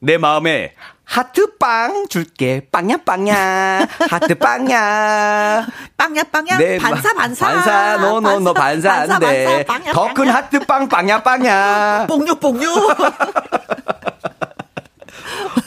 [0.00, 0.74] 내 마음에
[1.08, 2.68] 하트빵 줄게.
[2.70, 3.86] 빵야, 빵야.
[4.10, 5.66] 하트빵야.
[5.96, 9.64] 빵야 빵야 네, 반사 마- 반사 반사, no, no, 너 반사 안 돼.
[9.92, 10.28] 더 큰.
[10.28, 12.06] 하트빵, 빵야, 빵야.
[12.08, 12.68] 뽕유 뽕유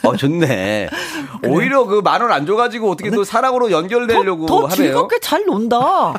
[0.04, 0.90] 어, 좋네.
[1.48, 4.76] 오히려 그 만 원 안 줘가지고 어떻게 또 사랑으로 연결되려고 더, 더 하네요.
[4.76, 6.14] 즐겁게 잘 논다.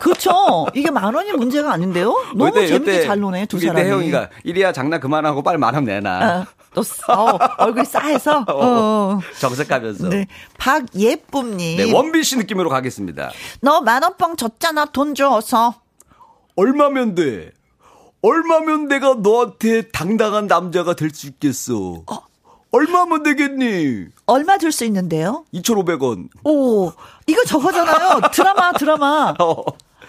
[0.00, 0.66] 그쵸?
[0.74, 2.10] 이게 만 원이 문제가 아닌데요?
[2.34, 3.80] 너무 요때- 재밌게 요때 잘 노네, 두 사람이.
[3.82, 6.10] 혜영이가 이리야 장난 그만하고 빨리 만원 내놔.
[6.40, 8.44] 어, 또, 싸- 어, 얼굴이 싸해서.
[8.48, 9.20] 어.
[9.38, 10.08] 정색하면서.
[10.08, 10.26] 네.
[10.58, 11.76] 박예쁨님.
[11.76, 13.30] 네, 원빈 씨 느낌으로 가겠습니다.
[13.60, 15.74] 너 만원빵 줬잖아, 돈 줘서.
[16.56, 17.50] 얼마면 돼?
[18.22, 22.04] 얼마면 내가 너한테 당당한 남자가 될 수 있겠어?
[22.70, 24.06] 얼마면 되겠니?
[24.26, 25.44] 얼마 줄 수 있는데요?
[25.52, 26.28] 2,500원.
[26.44, 26.90] 오,
[27.26, 28.20] 이거 저거잖아요.
[28.32, 29.34] 드라마, 드라마.
[29.40, 29.64] 어,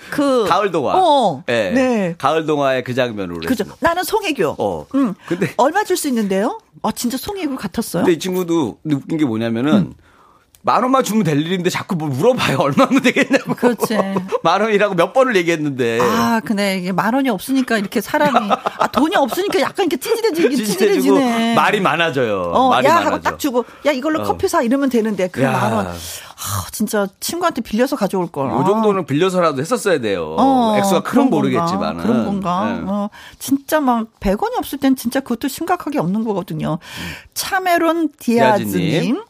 [0.10, 0.46] 그.
[0.48, 0.94] 가을 동화.
[0.96, 1.44] 어.
[1.46, 1.72] 네.
[1.72, 2.16] 네.
[2.18, 3.40] 가을 동화의 그 장면으로.
[3.42, 3.64] 그죠.
[3.64, 3.76] 했습니다.
[3.80, 4.56] 나는 송혜교.
[4.58, 4.86] 어.
[4.96, 5.14] 음.
[5.28, 6.60] 근데- 얼마 줄 수 있는데요?
[6.82, 8.04] 아, 진짜 송혜교 같았어요?
[8.04, 9.94] 근데 이 친구도 웃긴 게 뭐냐면은 음.
[10.66, 12.58] 만 원만 주면 될 일인데 자꾸 뭘 물어봐요.
[12.60, 13.54] 얼마면 되겠냐고.
[13.54, 13.98] 그렇지.
[14.44, 16.00] 만 원이라고 몇 번을 얘기했는데.
[16.02, 18.50] 아, 근데 이게 만 원이 없으니까 이렇게 사람이
[18.80, 21.56] 아 돈이 없으니까 약간 이렇게 찌질해지긴 찌질해지네.
[21.56, 22.52] 말이 많아져요.
[22.54, 23.08] 어, 말이 야 많아져.
[23.12, 24.24] 하고 딱 주고 야 이걸로 어.
[24.24, 25.52] 커피 사 이러면 되는데 그 야.
[25.52, 25.88] 만 원.
[25.88, 28.50] 아, 진짜 친구한테 빌려서 가져올 걸.
[28.50, 30.36] 요 정도는 빌려서라도 했었어야 돼요.
[30.40, 31.30] 어, 액수가 그런?
[31.30, 31.98] 모르겠지만.
[31.98, 32.66] 그런 건가?
[32.74, 32.84] 네.
[32.88, 36.80] 어, 진짜 막 100원이 없을 땐 진짜 그것도 심각하게 없는 거거든요.
[37.34, 38.72] 차메론 디아즈님.
[38.72, 39.24] 디아즈님.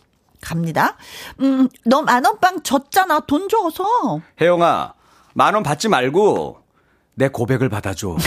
[0.47, 0.95] 갑니다.
[1.39, 3.21] 음, 너 만원빵 줬잖아.
[3.21, 4.19] 돈 줘서.
[4.41, 4.93] 혜영아,
[5.33, 6.57] 만 원 받지 말고
[7.15, 8.17] 내 고백을 받아줘.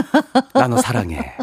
[0.54, 1.34] 나 너 사랑해.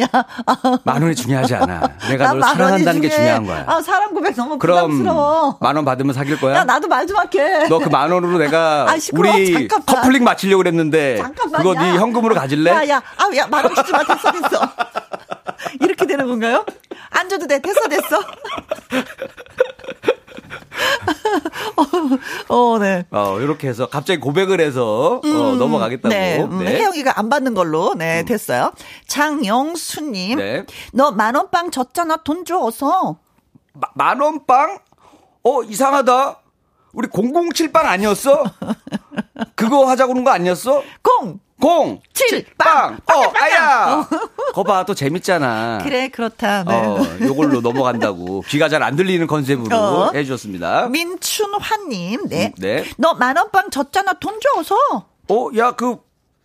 [0.00, 0.78] 야, 아.
[0.84, 1.80] 만 원이 중요하지 않아.
[2.08, 3.64] 내가 널 사랑한다는 게 중요한 거야.
[3.66, 5.56] 아, 사랑 고백 너무 그럼 부담스러워.
[5.60, 6.56] 만원 받으면 사귈 거야?
[6.56, 7.66] 야, 나도 말 좀 할게.
[7.68, 9.34] 너 그 만 원으로 내가 아, 시끄러워.
[9.36, 9.86] 우리 잠깐만.
[9.86, 11.62] 커플링 마치려고 그랬는데 잠깐만.
[11.62, 11.80] 그거 야.
[11.82, 12.70] 네 현금으로 가질래?
[12.72, 14.04] 야, 야, 아, 야, 만 원 주지 마.
[14.04, 14.60] 됐어, 됐어.
[15.80, 16.64] 이렇게 되는 건가요?
[17.10, 17.60] 안 줘도 돼.
[17.60, 18.18] 됐어, 됐어.
[22.48, 23.04] 어, 어, 네.
[23.10, 26.08] 어, 이렇게 해서 갑자기 고백을 해서 어, 넘어가겠다고.
[26.08, 28.72] 네, 음, 혜영이가 안 받는 걸로 네 됐어요.
[29.06, 30.64] 장영수님, 네.
[30.92, 33.18] 너 만원빵 줬잖아 돈 줘서
[33.72, 34.78] 마- 만원빵?
[35.44, 36.38] 어, 이상하다.
[36.92, 38.42] 우리 007빵 아니었어?
[39.54, 40.82] 그거 하자고 그런 거 아니었어?
[41.02, 42.00] 공 공!
[42.14, 42.98] 칠, 빵!
[43.06, 43.18] 빵!
[43.18, 43.32] 어!
[43.40, 44.08] 아야!
[44.54, 45.78] 거 봐, 또 재밌잖아.
[45.84, 46.64] 그래 그렇다.
[46.64, 46.74] 네.
[46.74, 48.42] 어, 요걸로 넘어간다고.
[48.48, 50.10] 귀가 잘 안 들리는 컨셉으로 어.
[50.14, 50.88] 해주셨습니다.
[50.88, 52.46] 민춘화님, 네.
[52.46, 52.84] 음, 네.
[52.96, 54.74] 너 만원빵 줬잖아 돈 줘서
[55.28, 55.98] 어, 야, 그,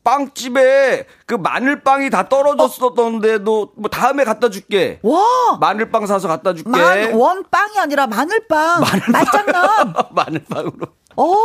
[0.03, 4.99] 빵집에 그 마늘빵이 다 떨어졌었던데도 뭐 다음에 갖다 줄게.
[5.01, 6.69] 와 마늘빵 사서 갖다 줄게.
[6.69, 9.93] 만 원 빵이 아니라 마늘빵 말장난.
[10.13, 10.87] 마늘빵으로.
[11.17, 11.35] 오,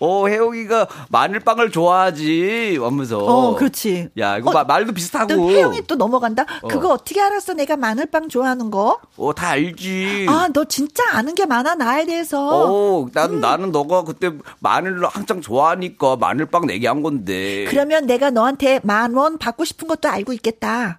[0.00, 2.78] 어, 혜영이가 마늘빵을 좋아하지.
[2.80, 3.18] 하면서.
[3.18, 4.08] 어 그렇지.
[4.18, 5.34] 야, 이거 어, 마- 말도 비슷하고.
[5.34, 6.44] 또 혜영이 또 넘어간다.
[6.68, 7.54] 그거 어떻게 알았어?
[7.54, 8.98] 내가 마늘빵 좋아하는 거?
[9.16, 10.26] 어, 다 알지.
[10.28, 12.40] 아, 너 진짜 아는 게 많아 나에 대해서.
[12.66, 17.64] 어, 난, 나는 너가 그때 마늘을 한창 좋아하니까 마늘빵 내게 한 건데.
[17.68, 20.98] 그러면 내가 너한테 만 원 받고 싶은 것도 알고 있겠다.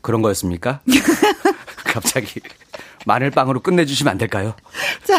[0.00, 0.80] 그런 거였습니까?
[1.84, 2.40] 갑자기
[3.06, 4.54] 마늘빵으로 끝내주시면 안 될까요?
[5.04, 5.18] 자,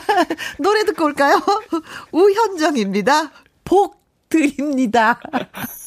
[0.59, 1.41] 노래 듣고 올까요?
[2.11, 3.31] 우현정입니다.
[3.63, 5.19] 복 드립니다.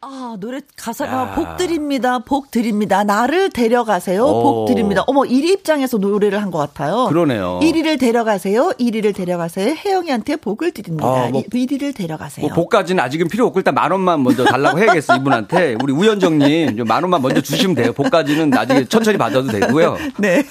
[0.00, 1.34] 아, 노래 가사가 야.
[1.34, 2.20] 복 드립니다.
[2.20, 3.02] 복 드립니다.
[3.02, 4.24] 나를 데려가세요.
[4.24, 4.42] 오.
[4.42, 5.02] 복 드립니다.
[5.08, 7.06] 어머, 1위 입장에서 노래를 한 것 같아요.
[7.08, 7.58] 그러네요.
[7.60, 8.70] 1위를 데려가세요.
[8.78, 9.74] 1위를 데려가세요.
[9.74, 11.04] 혜영이한테 복을 드립니다.
[11.06, 12.46] 아, 뭐- 1위를 데려가세요.
[12.46, 17.02] 뭐 복까지는 아직은 필요 없고 일단 만 원만 먼저 달라고 해야겠어 이분한테 우리 우현정님 좀만
[17.02, 20.42] 원만 먼저 주시면 돼요 복까지는 나중에 천천히 받아도 되고요 네.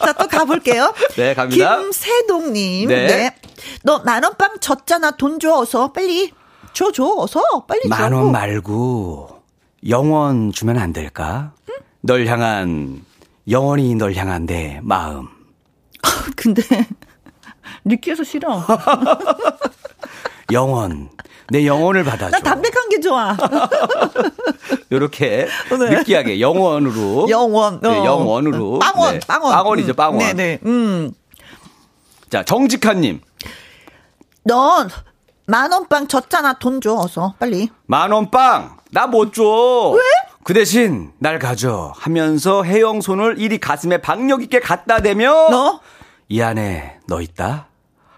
[0.00, 0.92] 자, 또 가볼게요.
[1.16, 1.78] 네, 갑니다.
[1.78, 2.88] 김세동 님.
[2.88, 3.06] 네.
[3.06, 3.34] 네.
[3.84, 5.12] 너 만원빵 줬잖아.
[5.12, 5.92] 돈 줘, 어서.
[5.92, 6.32] 빨리.
[6.72, 7.40] 줘, 줘, 어서.
[7.66, 7.88] 빨리 줘.
[7.88, 9.40] 만원 말고
[9.88, 11.52] 영원 주면 안 될까?
[12.02, 13.04] 널 향한
[13.48, 15.28] 영원히 널 향한 내 마음
[16.36, 16.62] 근데,
[17.84, 18.64] 느끼해서 싫어.
[20.52, 21.10] 영원
[21.50, 23.36] 내 영혼을 받아줘 나 담백한 게 좋아.
[24.90, 25.90] 이렇게 네.
[25.98, 27.80] 느끼하게 영원으로 영원.
[27.82, 28.04] 네, 어.
[28.04, 29.20] 영원으로 빵원, 네.
[29.26, 29.52] 빵원.
[29.52, 30.58] 빵원이죠 음, 빵원 네네.
[30.64, 31.12] 음.
[32.30, 33.20] 자 정직한님
[34.44, 34.88] 넌
[35.50, 36.54] 만원빵 줬잖아.
[36.54, 37.34] 돈 줘, 어서.
[37.40, 37.68] 빨리.
[37.86, 39.42] 만원빵 나 못 줘.
[39.94, 40.00] 왜?
[40.44, 45.80] 그 대신 날 가져 하면서 혜영 손을 이리 가슴에 박력 있게 갖다 대며 너?
[46.28, 47.66] 이 안에 너 있다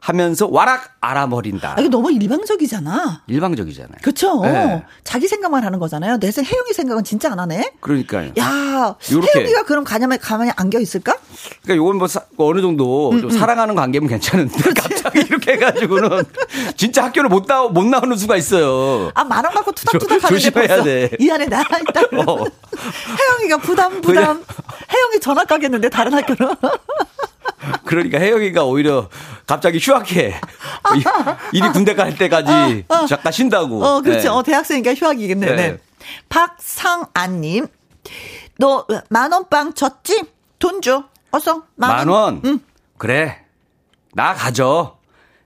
[0.06, 1.74] 하면서 와락 알아버린다.
[1.76, 3.22] 아, 이거 너무 일방적이잖아.
[3.28, 3.98] 일방적이잖아요.
[4.02, 4.40] 그쵸?
[4.42, 4.82] 네.
[5.04, 6.18] 자기 생각만 하는 거잖아요.
[6.18, 7.74] 내 생, 혜영이 생각은 진짜 안 하네?
[7.78, 8.32] 그러니까요.
[8.36, 9.30] 야, 요렇게.
[9.32, 11.14] 혜영이가 그럼 가냐면 가만히 안겨 있을까?
[11.62, 16.24] 그러니까 요건 뭐 사- 어느 정도 음, 좀 사랑하는 관계면 괜찮은데 갑자기 이렇게 해가지고는
[16.76, 19.12] 진짜 학교를 못, 나, 못 나오는 수가 있어요.
[19.14, 21.10] 아, 만원 갖고 투닥투닥 조- 하는데 조심해야 벌써 돼.
[21.20, 22.00] 이 안에 나 있다.
[22.26, 22.38] 어.
[23.38, 24.42] 혜영이가 부담 부담.
[24.92, 26.56] 혜영이 전학 가겠는데 다른 학교로.
[27.84, 29.08] 그러니까 혜영이가 오히려
[29.46, 30.34] 갑자기 휴학해.
[30.96, 31.04] 이-
[31.56, 33.84] 이리 군대 갈 때까지 잠깐 쉰다고.
[33.84, 34.24] 어, 그렇지.
[34.24, 34.28] 네.
[34.28, 35.46] 어, 대학생이니까 휴학이겠네.
[35.46, 35.56] 네.
[35.56, 35.78] 네.
[36.28, 37.66] 박상안님,
[38.58, 40.24] 너 만 원빵 졌지?
[40.58, 41.04] 돈 줘.
[41.30, 41.96] 어서 만 원.
[41.98, 42.42] 만 원?
[42.44, 42.60] 응.
[42.98, 43.38] 그래.
[44.14, 44.98] 나 가져.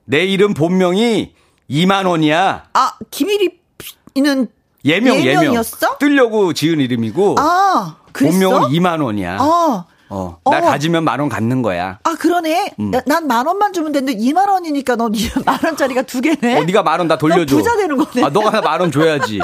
[0.05, 1.35] 내 이름 본명이
[1.71, 2.69] 2만 원이야.
[2.73, 4.49] 아, 김일이는
[4.85, 5.43] 예명, 예명.
[5.43, 5.99] 예명이었어?
[5.99, 7.37] 뜨려고 지은 이름이고.
[7.39, 8.31] 아, 그랬어?
[8.33, 9.39] 본명은 2만 원이야.
[9.41, 9.87] 어.
[10.09, 10.39] 어.
[10.51, 10.67] 날 어.
[10.67, 11.99] 가지면 만 원 갖는 거야.
[12.05, 12.75] 아, 그러네.
[12.79, 12.93] 음.
[13.07, 15.13] 넌 만 원만 주면 되는데 2만 원이니까 넌
[15.45, 16.59] 만 원짜리가 두 개네.
[16.59, 17.57] 어, 네가 만 원 나 돌려줘.
[17.57, 18.25] 너 부자 되는 거네.
[18.25, 19.41] 아, 너가 나 만 원 줘야지.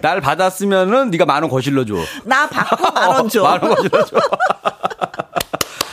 [0.00, 1.94] 날 받았으면은 네가 만 원 거슬러 줘.
[2.24, 3.42] 나 받고 만 원 줘.
[3.42, 4.16] 만 원 거슬러 줘.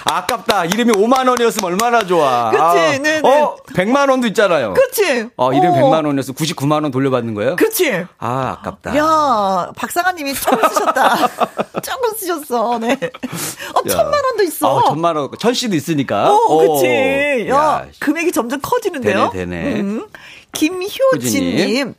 [0.06, 0.66] 아깝다.
[0.66, 2.52] 이름이 5만 원이었으면 얼마나 좋아.
[2.52, 3.22] 그치, 아, 네네.
[3.24, 4.74] 어, 100만 원도 있잖아요.
[4.74, 5.30] 그치?
[5.36, 5.76] 어, 이름 어.
[5.76, 6.34] 100만 원이었어.
[6.34, 7.56] 99만 원 돌려받는 거예요?
[7.56, 7.91] 그치?
[8.18, 8.95] 아, 아깝다.
[8.97, 11.18] 야, 박상아님이 조금 쓰셨다.
[11.84, 12.93] 조금 쓰셨어, 네.
[12.93, 13.89] 어, 야.
[13.89, 14.76] 천만 원도 있어.
[14.76, 15.30] 어, 천만 원.
[15.39, 16.32] 천 씨도 있으니까.
[16.32, 17.47] 어, 어, 그치.
[17.50, 19.30] 야, 야, 금액이 점점 커지는데요.
[19.32, 19.82] 되네, 되네.
[19.82, 20.08] 음.
[20.54, 20.97] 김효진님.
[21.14, 21.93] 효진 님.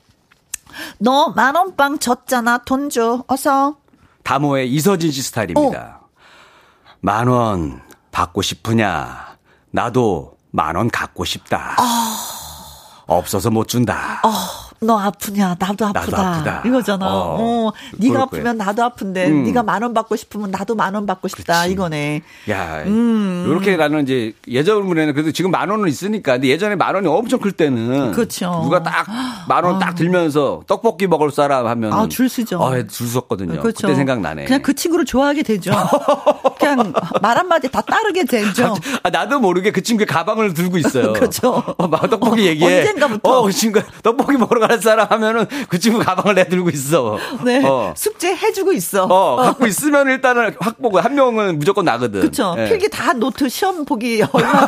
[0.99, 2.59] 너 만원빵 줬잖아.
[2.65, 3.25] 돈 줘.
[3.27, 3.77] 어서.
[4.23, 6.01] 다모의 이서진 씨 스타일입니다.
[7.01, 7.81] 만원
[8.21, 9.37] 받고 싶으냐?
[9.71, 11.77] 나도 만 원 갖고 싶다.
[13.07, 14.21] 없어서 못 준다.
[14.83, 15.57] 너 아프냐?
[15.59, 16.01] 나도 아프다.
[16.01, 16.63] 나도 아프다.
[16.67, 17.07] 이거잖아.
[17.07, 19.45] 어, 어, 네가 아프면 나도 아픈데 음.
[19.45, 21.63] 네가 만 원 받고 싶으면 나도 만 원 받고 싶다.
[21.63, 21.73] 그치.
[21.73, 22.23] 이거네.
[22.51, 23.45] 야, 음.
[23.47, 27.53] 요렇게 나는 이제 예전에는 그래도 지금 만 원은 있으니까 근데 예전에 만 원이 엄청 클
[27.53, 28.61] 때는 그렇죠.
[28.65, 29.07] 누가 딱
[29.49, 32.63] 만 원 딱 들면서 떡볶이 먹을 사람 하면 아, 줄 서죠.
[32.63, 33.61] 아, 줄 섰거든요.
[33.61, 33.87] 그렇죠.
[33.87, 34.45] 그때 생각나네.
[34.47, 35.73] 그냥 그 친구를 좋아하게 되죠.
[36.59, 38.75] 그냥 말 한마디 다 따르게 되죠.
[39.03, 41.13] 아, 나도 모르게 그 친구의 가방을 들고 있어요.
[41.21, 41.63] 그렇죠.
[41.79, 42.81] 어, 막 떡볶이 어, 얘기해.
[42.81, 43.31] 언젠가부터.
[43.39, 47.19] 어, 그 친구 떡볶이 먹으러 가는 사람 하면은 그 친구 가방을 내 들고 있어.
[47.45, 47.61] 네.
[47.65, 47.93] 어.
[47.97, 49.05] 숙제 해주고 있어.
[49.05, 52.21] 어, 갖고 있으면 일단은 확보고 한 명은 무조건 나거든.
[52.21, 52.55] 그쵸.
[52.59, 52.67] 예.
[52.69, 54.67] 필기 다 노트 시험 보기 얼마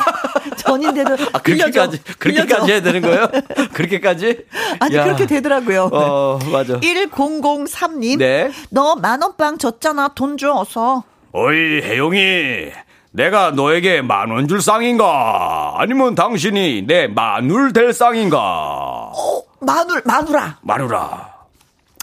[0.56, 1.14] 전인데도.
[1.32, 1.38] 아.
[1.38, 2.66] 그렇게까지, 그렇게까지 빌려줘.
[2.66, 3.28] 해야 되는 거예요?
[3.72, 4.38] 그렇게까지?
[4.80, 5.04] 아니, 야.
[5.04, 5.90] 그렇게 되더라고요.
[5.92, 6.80] 어, 맞아.
[6.80, 8.18] 1003님.
[8.18, 8.50] 네.
[8.70, 10.08] 너 만원빵 줬잖아.
[10.14, 11.04] 돈 줘, 어서.
[11.32, 12.70] 어이, 혜영이.
[13.14, 15.74] 내가 너에게 만 원 줄 쌍인가?
[15.76, 18.38] 아니면 당신이 내 마눌 될 쌍인가?
[18.38, 20.58] 어, 마눌, 마누라.
[20.62, 21.32] 마누라.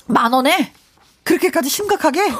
[0.07, 0.73] 만 원에?
[1.23, 2.21] 그렇게까지 심각하게?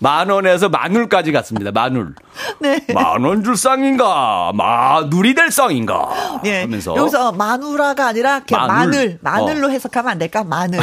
[0.00, 1.70] 만 원에서 마눌까지 갔습니다.
[1.72, 2.14] 마눌.
[2.58, 2.84] 네.
[2.92, 4.52] 만원 줄 쌍인가?
[4.54, 6.40] 마눌이 될 쌍인가?
[6.44, 6.62] 예.
[6.62, 6.94] 하면서.
[6.94, 8.68] 여기서 마누라가 아니라 마눌.
[8.68, 10.44] 마늘, 마늘로 해석하면 안 될까?
[10.44, 10.80] 마늘.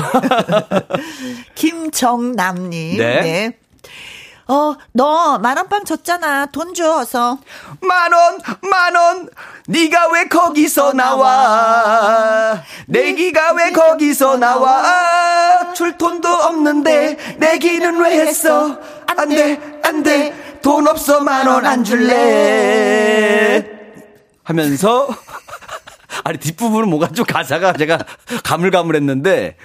[1.53, 2.97] 김정남님.
[2.97, 3.57] 네.
[4.47, 6.47] 어, 너 만원빵 줬잖아.
[6.47, 7.37] 돈 줘, 어서.
[7.79, 9.29] 만 원, 만 원.
[9.71, 12.61] 네가 왜 거기서 나와?
[12.87, 15.71] 내기가 왜 거기서 나와?
[15.73, 18.77] 줄 돈도 없는데 내기는 왜 했어?
[19.07, 20.33] 안 돼, 안 돼.
[20.61, 23.65] 돈 없어 만 원 안 줄래.
[24.43, 25.07] 하면서
[26.25, 27.99] 아니 뒷부분은 뭔가 좀 가사가 제가
[28.43, 29.55] 가물가물했는데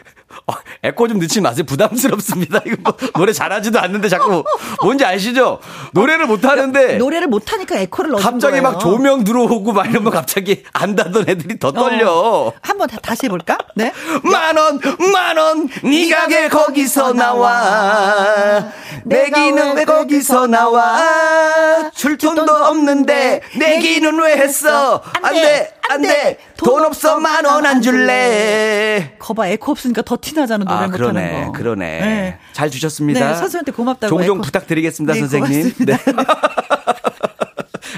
[0.46, 1.64] 어, 에코 좀 넣지 마세요.
[1.66, 2.60] 부담스럽습니다.
[2.66, 4.44] 이거 뭐 노래 잘하지도 않는데 자꾸
[4.82, 5.60] 뭔지 아시죠?
[5.92, 8.62] 노래를 못 하는데 노래를 못 하니까 에코를 넣은 갑자기 거예요.
[8.62, 12.10] 막 조명 들어오고 막 이러면 갑자기 안다던 애들이 더 떨려.
[12.12, 12.52] 어.
[12.60, 13.58] 한번 다, 다시 해볼까?
[13.74, 13.92] 네.
[14.22, 14.80] 만 원,
[15.12, 18.66] 만 원, 네가 왜 거기서 나와?
[19.04, 21.90] 내기는 왜 거기서 나와?
[21.94, 25.02] 줄 돈도 없는데 내기는 왜 했어?
[25.22, 26.38] 안 돼, 안 돼.
[26.56, 29.14] 돈 없어 만 원 안 줄래.
[29.18, 31.52] 거봐, 에코 없으니까 더 티나잖아, 노래 아, 못하는 그러네, 거.
[31.52, 32.00] 그러네.
[32.00, 32.38] 네.
[32.52, 33.20] 잘 주셨습니다.
[33.20, 34.08] 네, 선생님한테 고맙다고.
[34.16, 34.42] 종종 에코.
[34.44, 35.62] 부탁드리겠습니다, 네, 선생님.
[35.62, 35.96] 고맙습니다.
[35.96, 36.12] 네.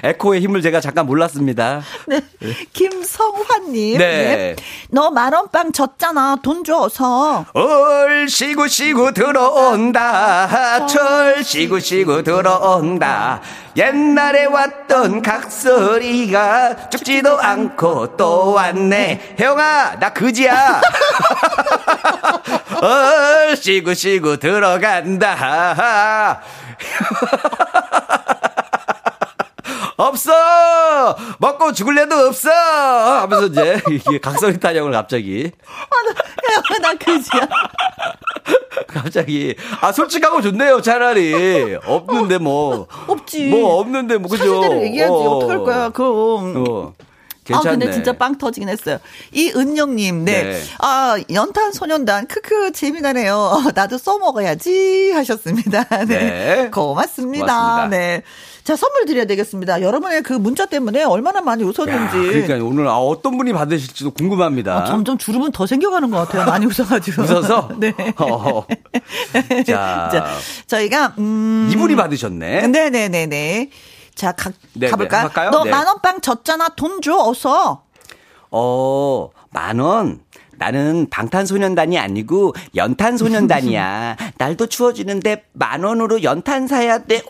[0.02, 1.82] 에코의 힘을 제가 잠깐 몰랐습니다.
[2.06, 2.20] 네.
[2.72, 3.98] 김성환님.
[3.98, 4.56] 네.
[4.90, 6.36] 너 만원빵 줬잖아.
[6.42, 7.44] 돈 줘, 어서.
[7.52, 13.40] 얼 시구 시구 들어온다 철 시구 시구 들어온다
[13.76, 20.80] 옛날에 왔던 각설이가 죽지도 않고 또 왔네 혜영아 나 그지야
[22.82, 26.40] 얼 시구 시구 들어간다
[29.98, 37.48] 없어 먹고 죽을래도 없어 하면서 이제 이게 각설이 타령을 갑자기 아, 나, 나 그지야.
[38.86, 43.46] 갑자기 아 솔직하고 좋네요 차라리 없는데 뭐 없지.
[43.48, 45.12] 뭐 없는데 뭐 그죠 사실대로 얘기하지.
[45.12, 45.38] 어.
[45.40, 46.64] 떡할 거야, 그럼.
[46.68, 46.92] 어.
[47.44, 48.98] 괜찮네 아, 근데 진짜 빵 터지긴 했어요.
[49.32, 50.42] 이은영님, 네.
[50.42, 50.62] 네.
[50.80, 53.62] 아, 연탄 소년단, 크크, 재미나네요.
[53.74, 55.84] 나도 써먹어야지 하셨습니다.
[56.06, 56.18] 네.
[56.18, 56.70] 네.
[56.70, 57.46] 고맙습니다.
[57.46, 57.88] 고맙습니다.
[57.88, 58.22] 네.
[58.68, 59.80] 자, 선물 드려야 되겠습니다.
[59.80, 62.18] 여러분의 그 문자 때문에 얼마나 많이 야, 웃었는지.
[62.18, 66.44] 그러니까 오늘 아, 어떤 분이 받으실지도 궁금합니다 아, 점점 주름은 더 생겨가는 것 같아요.
[66.44, 67.22] 많이 웃어가지고.
[67.22, 67.94] 웃어서 네.
[68.18, 68.66] 어.
[69.66, 70.26] 자, 자,
[70.66, 71.70] 저희가, 음.
[71.72, 73.70] 이분이 받으셨네 네네네네.
[74.14, 75.30] 자, 가, 네, 가볼까?
[75.32, 75.50] 네?
[75.50, 75.70] 너 네.
[75.70, 76.68] 만원빵 줬잖아.
[76.76, 77.84] 돈 줘, 어서.
[78.50, 80.20] 어, 만 원.
[80.58, 84.16] 나는 방탄소년단이 아니고 연탄소년단이야.
[84.38, 87.22] 날도 추워지는데 만 원으로 연탄 사야 돼.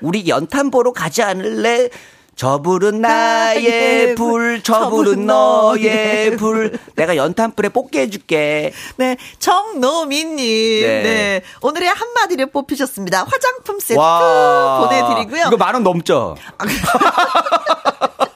[0.00, 1.88] 우리 연탄 보러 가지 않을래?
[2.36, 6.78] 저 불은 나의 불, 저 불은 너의 불.
[6.94, 8.72] 내가 연탄불에 뽑게 해줄게.
[8.96, 10.80] 네, 정노민님.
[10.80, 11.02] 네.
[11.02, 11.42] 네.
[11.60, 13.24] 오늘의 한마디를 뽑히셨습니다.
[13.24, 14.78] 화장품 세트 와.
[14.88, 15.48] 보내드리고요.
[15.48, 16.36] 이거 만 원 넘죠?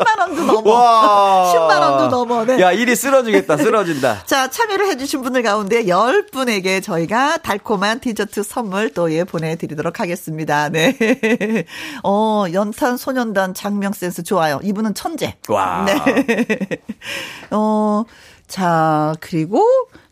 [0.00, 0.70] 10만 원도 넘어.
[0.70, 1.52] 와.
[1.54, 2.44] 10만 원도 넘어.
[2.44, 2.60] 네.
[2.60, 4.24] 야, 일이 쓰러지겠다, 쓰러진다.
[4.26, 9.98] 자, 참여를 해 주신 분들 가운데 10분에게 저희가 달콤한 디저트 선물 또 예 보내 드리도록
[10.00, 10.68] 하겠습니다.
[10.68, 10.96] 네.
[12.04, 14.60] 어, 연탄 소년단 장명 센스 좋아요.
[14.62, 15.36] 이분은 천재.
[15.48, 15.84] 와.
[15.84, 15.96] 네.
[17.50, 18.04] 어,
[18.46, 19.64] 자, 그리고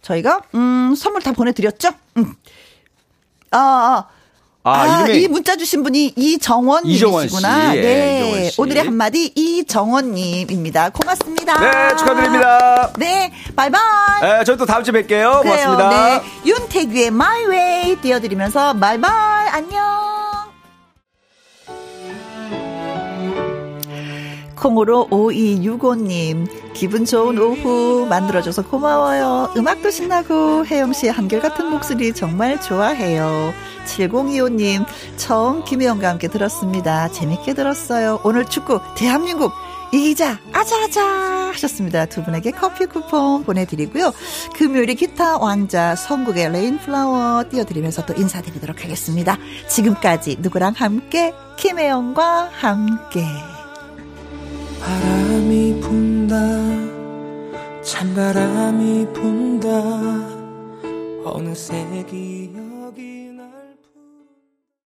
[0.03, 1.91] 저희가, 음, 선물 다 보내 드렸죠?
[2.17, 2.35] 음.
[3.51, 4.05] 아, 아.
[4.65, 7.73] 아, 아, 이 문자 주신 분이 이정원 이정원 님이시구나.
[7.73, 7.79] 씨.
[7.79, 8.51] 예, 네.
[8.59, 10.91] 오늘의 한마디 이정원 님입니다.
[10.91, 11.59] 고맙습니다.
[11.59, 12.93] 네, 축하드립니다.
[12.99, 13.81] 네, 바이바이.
[14.21, 15.07] 네, 저희 또 다음 주에 뵐게요.
[15.07, 15.41] 그래요.
[15.43, 15.91] 고맙습니다.
[15.91, 16.23] 네.
[16.45, 17.11] 윤태규의
[17.51, 19.49] Way 띄워드리면서 바이바이.
[19.49, 20.28] 안녕.
[24.61, 29.53] 콩으로 5265님, 기분 좋은 오후 만들어줘서 고마워요.
[29.57, 33.53] 음악도 신나고, 혜영 씨의 한결같은 목소리 정말 좋아해요.
[33.87, 34.85] 7025님,
[35.17, 37.11] 처음 김혜영과 함께 들었습니다.
[37.11, 38.21] 재밌게 들었어요.
[38.25, 39.53] 오늘 축구, 대한민국,
[39.93, 41.03] 이기자, 아자아자
[41.53, 42.07] 하셨습니다.
[42.07, 44.13] 두 분에게 커피 쿠폰 보내드리고요.
[44.55, 49.39] 금요일에 기타 왕자, 선국의 레인플라워 띄워드리면서 또 인사드리도록 하겠습니다.
[49.69, 53.25] 지금까지 누구랑 함께, 김혜영과 함께.
[54.81, 56.37] 바람이 분다
[57.83, 59.69] 찬바람이 분다.
[61.25, 62.95] 어느새 기억